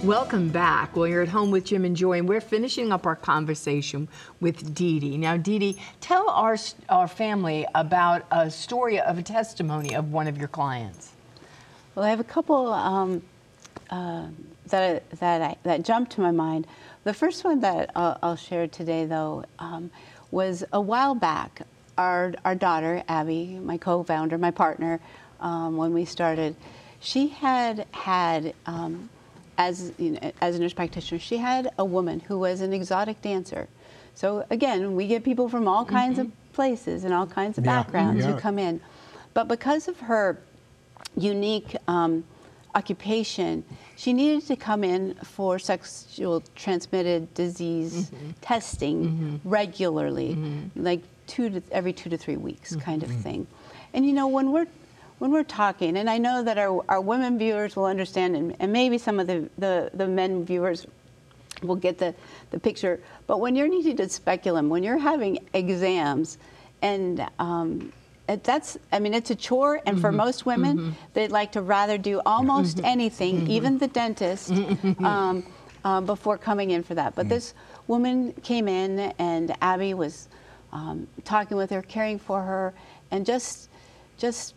Welcome 0.04 0.48
back. 0.48 0.96
Well, 0.96 1.06
you're 1.06 1.20
at 1.20 1.28
home 1.28 1.50
with 1.50 1.66
Jim 1.66 1.84
and 1.84 1.94
Joy, 1.94 2.20
and 2.20 2.26
we're 2.26 2.40
finishing 2.40 2.90
up 2.90 3.04
our 3.04 3.14
conversation 3.14 4.08
with 4.40 4.74
Dede. 4.74 5.20
Now, 5.20 5.36
Dede, 5.36 5.76
tell 6.00 6.30
our, 6.30 6.56
our 6.88 7.06
family 7.06 7.66
about 7.74 8.24
a 8.30 8.50
story 8.50 8.98
of 8.98 9.18
a 9.18 9.22
testimony 9.22 9.94
of 9.94 10.10
one 10.10 10.26
of 10.26 10.38
your 10.38 10.48
clients. 10.48 11.12
Well, 11.94 12.06
I 12.06 12.08
have 12.08 12.18
a 12.18 12.24
couple 12.24 12.72
um, 12.72 13.22
uh, 13.90 14.28
that 14.68 15.10
that 15.18 15.42
I, 15.42 15.56
that 15.64 15.82
jumped 15.82 16.12
to 16.12 16.22
my 16.22 16.30
mind. 16.30 16.66
The 17.04 17.12
first 17.12 17.44
one 17.44 17.60
that 17.60 17.90
I'll, 17.94 18.18
I'll 18.22 18.36
share 18.36 18.68
today, 18.68 19.04
though, 19.04 19.44
um, 19.58 19.90
was 20.30 20.64
a 20.72 20.80
while 20.80 21.14
back. 21.14 21.60
Our 21.98 22.32
our 22.46 22.54
daughter 22.54 23.02
Abby, 23.06 23.58
my 23.62 23.76
co-founder, 23.76 24.38
my 24.38 24.50
partner, 24.50 24.98
um, 25.40 25.76
when 25.76 25.92
we 25.92 26.06
started, 26.06 26.56
she 27.00 27.28
had 27.28 27.86
had. 27.92 28.54
Um, 28.64 29.10
as, 29.60 29.92
you 29.98 30.12
know, 30.12 30.32
as 30.40 30.56
a 30.56 30.58
nurse 30.58 30.72
practitioner, 30.72 31.18
she 31.18 31.36
had 31.36 31.70
a 31.78 31.84
woman 31.84 32.18
who 32.20 32.38
was 32.38 32.62
an 32.62 32.72
exotic 32.72 33.20
dancer. 33.20 33.68
So 34.14 34.46
again, 34.48 34.96
we 34.96 35.06
get 35.06 35.22
people 35.22 35.50
from 35.50 35.68
all 35.68 35.84
kinds 35.84 36.18
of 36.18 36.28
mm-hmm. 36.28 36.54
places 36.54 37.04
and 37.04 37.12
all 37.12 37.26
kinds 37.26 37.58
of 37.58 37.64
Yeah, 37.66 37.82
backgrounds 37.82 38.24
yeah. 38.24 38.32
who 38.32 38.40
come 38.40 38.58
in. 38.58 38.80
But 39.34 39.48
because 39.48 39.86
of 39.86 40.00
her 40.00 40.38
unique 41.14 41.76
um, 41.86 42.24
occupation, 42.74 43.62
she 43.96 44.14
needed 44.14 44.46
to 44.46 44.56
come 44.56 44.82
in 44.82 45.14
for 45.36 45.58
sexual 45.58 46.42
transmitted 46.54 47.32
disease 47.34 47.94
mm-hmm. 48.10 48.30
testing 48.40 48.98
mm-hmm. 49.04 49.48
regularly, 49.48 50.38
like 50.74 51.02
two 51.26 51.50
to 51.50 51.62
every 51.70 51.92
two 51.92 52.08
to 52.08 52.16
three 52.16 52.38
weeks, 52.38 52.74
kind 52.76 53.02
of 53.02 53.10
thing. 53.10 53.46
And 53.92 54.06
you 54.06 54.14
know, 54.14 54.26
when 54.26 54.52
we're 54.52 54.68
when 55.20 55.30
we're 55.30 55.44
talking, 55.44 55.98
and 55.98 56.08
I 56.08 56.16
know 56.16 56.42
that 56.42 56.56
our, 56.56 56.82
our 56.88 57.00
women 57.00 57.38
viewers 57.38 57.76
will 57.76 57.84
understand, 57.84 58.34
and, 58.34 58.56
and 58.58 58.72
maybe 58.72 58.96
some 58.96 59.20
of 59.20 59.26
the, 59.26 59.50
the, 59.58 59.90
the 59.92 60.08
men 60.08 60.46
viewers 60.46 60.86
will 61.62 61.76
get 61.76 61.98
the, 61.98 62.14
the 62.52 62.58
picture. 62.58 63.00
But 63.26 63.38
when 63.38 63.54
you're 63.54 63.68
needing 63.68 63.98
to 63.98 64.08
speculum, 64.08 64.70
when 64.70 64.82
you're 64.82 64.96
having 64.96 65.46
exams, 65.52 66.38
and 66.80 67.26
um, 67.38 67.92
it, 68.30 68.44
that's, 68.44 68.78
I 68.92 68.98
mean, 68.98 69.12
it's 69.12 69.30
a 69.30 69.34
chore, 69.34 69.82
and 69.84 70.00
for 70.00 70.10
most 70.10 70.46
women, 70.46 70.96
they'd 71.12 71.30
like 71.30 71.52
to 71.52 71.60
rather 71.60 71.98
do 71.98 72.22
almost 72.24 72.80
anything, 72.82 73.46
even 73.46 73.76
the 73.76 73.88
dentist, 73.88 74.50
um, 75.00 75.44
um, 75.84 76.06
before 76.06 76.38
coming 76.38 76.70
in 76.70 76.82
for 76.82 76.94
that. 76.94 77.14
But 77.14 77.28
this 77.28 77.52
woman 77.88 78.32
came 78.42 78.68
in, 78.68 79.12
and 79.18 79.54
Abby 79.60 79.92
was 79.92 80.28
um, 80.72 81.06
talking 81.24 81.58
with 81.58 81.68
her, 81.68 81.82
caring 81.82 82.18
for 82.18 82.40
her, 82.40 82.72
and 83.10 83.26
just, 83.26 83.68
just 84.16 84.54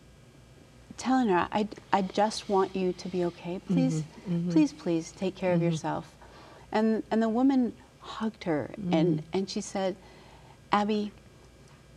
telling 0.98 1.30
her, 1.30 1.48
I, 1.52 1.68
I 1.92 2.02
just 2.02 2.50
want 2.50 2.76
you 2.76 2.94
to 2.94 3.08
be 3.08 3.26
okay. 3.26 3.56
Mm-hmm, 3.56 3.74
please, 3.74 4.04
mm-hmm. 4.30 4.52
please, 4.52 4.74
please 4.74 5.12
take 5.12 5.36
care 5.36 5.54
of 5.54 5.60
mm-hmm. 5.60 5.72
yourself. 5.72 6.14
And, 6.72 7.04
and 7.12 7.22
the 7.22 7.30
woman 7.30 7.74
hugged 8.00 8.44
her 8.46 8.72
and, 8.92 9.24
and 9.32 9.50
she 9.50 9.62
said, 9.62 9.96
Abby, 10.72 11.12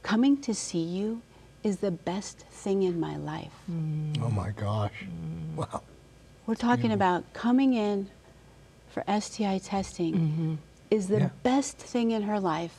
coming 0.03 0.37
to 0.43 0.55
see 0.55 0.83
you 0.83 1.23
is 1.65 1.79
the 1.79 1.91
best 1.91 2.39
thing 2.51 2.83
in 2.83 3.01
my 3.01 3.17
life. 3.17 3.53
Mm. 3.71 4.23
Oh 4.23 4.31
my 4.31 4.51
gosh. 4.51 4.93
Mm. 5.03 5.57
Wow. 5.57 5.83
We're 6.47 6.55
talking 6.55 6.93
about 6.93 7.25
coming 7.33 7.75
in 7.75 8.09
for 8.91 9.03
STI 9.21 9.59
testing 9.59 10.59
is 10.91 11.09
the 11.09 11.19
Yeah. 11.19 11.29
best 11.43 11.77
thing 11.77 12.13
in 12.13 12.23
her 12.23 12.39
life. 12.39 12.79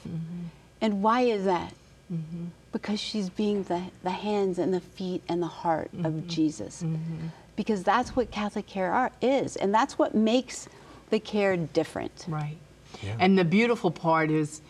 And 0.79 1.03
why 1.03 1.21
is 1.21 1.43
that? 1.45 1.73
Mm-hmm. 2.11 2.45
Because 2.71 2.99
she's 2.99 3.29
being 3.29 3.63
the, 3.63 3.81
the 4.03 4.11
hands 4.11 4.59
and 4.59 4.73
the 4.73 4.79
feet 4.79 5.23
and 5.27 5.41
the 5.41 5.47
heart 5.47 5.89
of 5.93 6.13
mm-hmm. 6.13 6.27
Jesus. 6.27 6.83
Mm-hmm. 6.83 7.27
Because 7.55 7.83
that's 7.83 8.15
what 8.15 8.31
Catholic 8.31 8.67
care 8.67 8.91
are, 8.91 9.11
is. 9.21 9.55
And 9.55 9.73
that's 9.73 9.97
what 9.97 10.15
makes 10.15 10.67
the 11.09 11.19
care 11.19 11.57
different. 11.57 12.25
Right. 12.27 12.57
Yeah. 13.01 13.15
And 13.19 13.37
the 13.37 13.45
beautiful 13.45 13.91
part 13.91 14.31
is, 14.31 14.61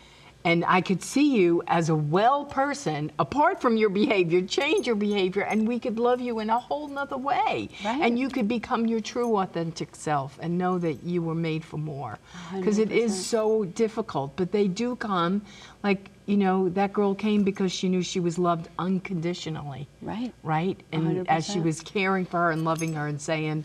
and 0.48 0.64
I 0.66 0.80
could 0.80 1.02
see 1.02 1.36
you 1.36 1.62
as 1.66 1.90
a 1.90 1.94
well 1.94 2.42
person, 2.46 3.12
apart 3.18 3.60
from 3.60 3.76
your 3.76 3.90
behavior, 3.90 4.40
change 4.40 4.86
your 4.86 4.96
behavior, 4.96 5.42
and 5.42 5.68
we 5.68 5.78
could 5.78 5.98
love 5.98 6.22
you 6.22 6.38
in 6.38 6.48
a 6.48 6.58
whole 6.58 6.88
nother 6.88 7.18
way. 7.18 7.68
Right. 7.84 8.00
And 8.00 8.18
you 8.18 8.30
could 8.30 8.48
become 8.48 8.86
your 8.86 9.00
true 9.00 9.36
authentic 9.36 9.94
self 9.94 10.38
and 10.40 10.56
know 10.56 10.78
that 10.78 11.04
you 11.04 11.20
were 11.20 11.34
made 11.34 11.66
for 11.66 11.76
more. 11.76 12.18
Because 12.56 12.78
it 12.78 12.90
is 12.90 13.12
so 13.26 13.66
difficult, 13.66 14.36
but 14.36 14.50
they 14.50 14.68
do 14.68 14.96
come. 14.96 15.42
Like, 15.82 16.08
you 16.24 16.38
know, 16.38 16.70
that 16.70 16.94
girl 16.94 17.14
came 17.14 17.44
because 17.44 17.70
she 17.70 17.90
knew 17.90 18.02
she 18.02 18.18
was 18.18 18.38
loved 18.38 18.70
unconditionally. 18.78 19.86
Right. 20.00 20.32
Right? 20.42 20.80
And 20.92 21.28
as 21.28 21.46
she 21.46 21.60
was 21.60 21.82
caring 21.82 22.24
for 22.24 22.38
her 22.38 22.52
and 22.52 22.64
loving 22.64 22.94
her 22.94 23.06
and 23.06 23.20
saying, 23.20 23.64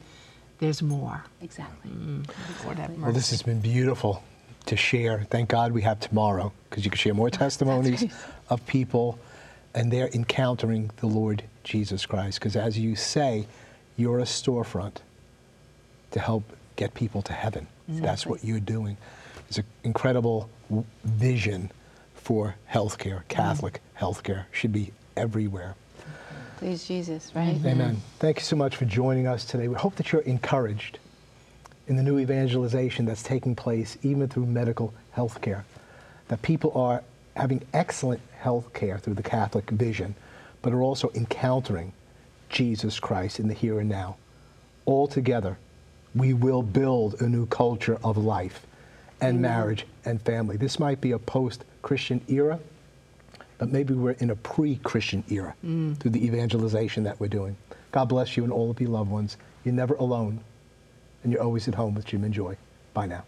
there's 0.59 0.81
more. 0.81 1.23
Exactly. 1.41 1.91
Mm. 1.91 2.29
Lord 2.65 2.77
have 2.77 2.91
Well, 2.99 3.13
this 3.13 3.29
has 3.29 3.41
been 3.41 3.61
beautiful 3.61 4.21
to 4.65 4.77
share. 4.77 5.25
Thank 5.29 5.49
God 5.49 5.71
we 5.71 5.81
have 5.81 5.99
tomorrow 5.99 6.51
because 6.69 6.85
you 6.85 6.91
can 6.91 6.97
share 6.97 7.13
more 7.13 7.29
testimonies 7.29 8.05
of 8.49 8.65
people 8.65 9.19
and 9.73 9.91
they're 9.91 10.09
encountering 10.13 10.91
the 10.97 11.07
Lord 11.07 11.43
Jesus 11.63 12.05
Christ. 12.05 12.39
Because 12.39 12.55
as 12.55 12.77
you 12.77 12.95
say, 12.95 13.47
you're 13.97 14.19
a 14.19 14.23
storefront 14.23 14.97
to 16.11 16.19
help 16.19 16.43
get 16.75 16.93
people 16.93 17.21
to 17.23 17.33
heaven. 17.33 17.67
That's 17.87 18.25
what 18.25 18.43
you're 18.43 18.59
doing. 18.59 18.97
It's 19.49 19.57
an 19.57 19.65
incredible 19.83 20.49
w- 20.69 20.85
vision 21.03 21.69
for 22.15 22.55
healthcare. 22.71 23.17
Mm-hmm. 23.17 23.27
Catholic 23.27 23.81
healthcare 23.99 24.45
should 24.51 24.71
be 24.71 24.91
everywhere. 25.17 25.75
Please, 26.57 26.85
Jesus, 26.85 27.31
right? 27.35 27.59
Amen. 27.65 27.97
Thank 28.19 28.37
you 28.37 28.43
so 28.43 28.55
much 28.55 28.77
for 28.77 28.85
joining 28.85 29.27
us 29.27 29.43
today. 29.43 29.67
We 29.67 29.75
hope 29.75 29.95
that 29.97 30.11
you're 30.11 30.21
encouraged 30.21 30.97
in 31.87 31.95
the 31.95 32.03
new 32.03 32.19
evangelization 32.19 33.05
that's 33.05 33.23
taking 33.23 33.55
place 33.55 33.97
even 34.03 34.27
through 34.27 34.45
medical 34.45 34.93
health 35.11 35.41
care. 35.41 35.65
That 36.29 36.41
people 36.41 36.71
are 36.75 37.03
having 37.35 37.63
excellent 37.73 38.21
health 38.39 38.73
care 38.73 38.97
through 38.97 39.15
the 39.15 39.23
Catholic 39.23 39.69
vision, 39.69 40.15
but 40.61 40.73
are 40.73 40.81
also 40.81 41.11
encountering 41.15 41.93
Jesus 42.49 42.99
Christ 42.99 43.39
in 43.39 43.47
the 43.47 43.53
here 43.53 43.79
and 43.79 43.89
now. 43.89 44.17
All 44.85 45.07
together, 45.07 45.57
we 46.15 46.33
will 46.33 46.61
build 46.61 47.21
a 47.21 47.27
new 47.27 47.45
culture 47.47 47.97
of 48.03 48.17
life 48.17 48.65
and 49.19 49.41
marriage 49.41 49.85
and 50.05 50.21
family. 50.21 50.57
This 50.57 50.79
might 50.79 51.01
be 51.01 51.11
a 51.11 51.19
post 51.19 51.63
Christian 51.81 52.21
era, 52.27 52.59
but 53.57 53.71
maybe 53.71 53.93
we're 53.93 54.11
in 54.11 54.29
a 54.29 54.35
pre 54.35 54.75
Christian 54.77 55.23
era 55.29 55.55
mm. 55.65 55.97
through 55.97 56.11
the 56.11 56.25
evangelization 56.25 57.03
that 57.03 57.19
we're 57.19 57.27
doing. 57.27 57.55
God 57.91 58.05
bless 58.05 58.35
you 58.37 58.43
and 58.43 58.51
all 58.51 58.69
of 58.69 58.79
your 58.79 58.89
loved 58.89 59.09
ones. 59.09 59.37
You're 59.63 59.73
never 59.73 59.95
alone, 59.95 60.41
and 61.23 61.31
you're 61.31 61.41
always 61.41 61.67
at 61.67 61.75
home 61.75 61.95
with 61.95 62.05
Jim 62.05 62.23
and 62.23 62.33
Joy. 62.33 62.57
Bye 62.93 63.07
now. 63.07 63.23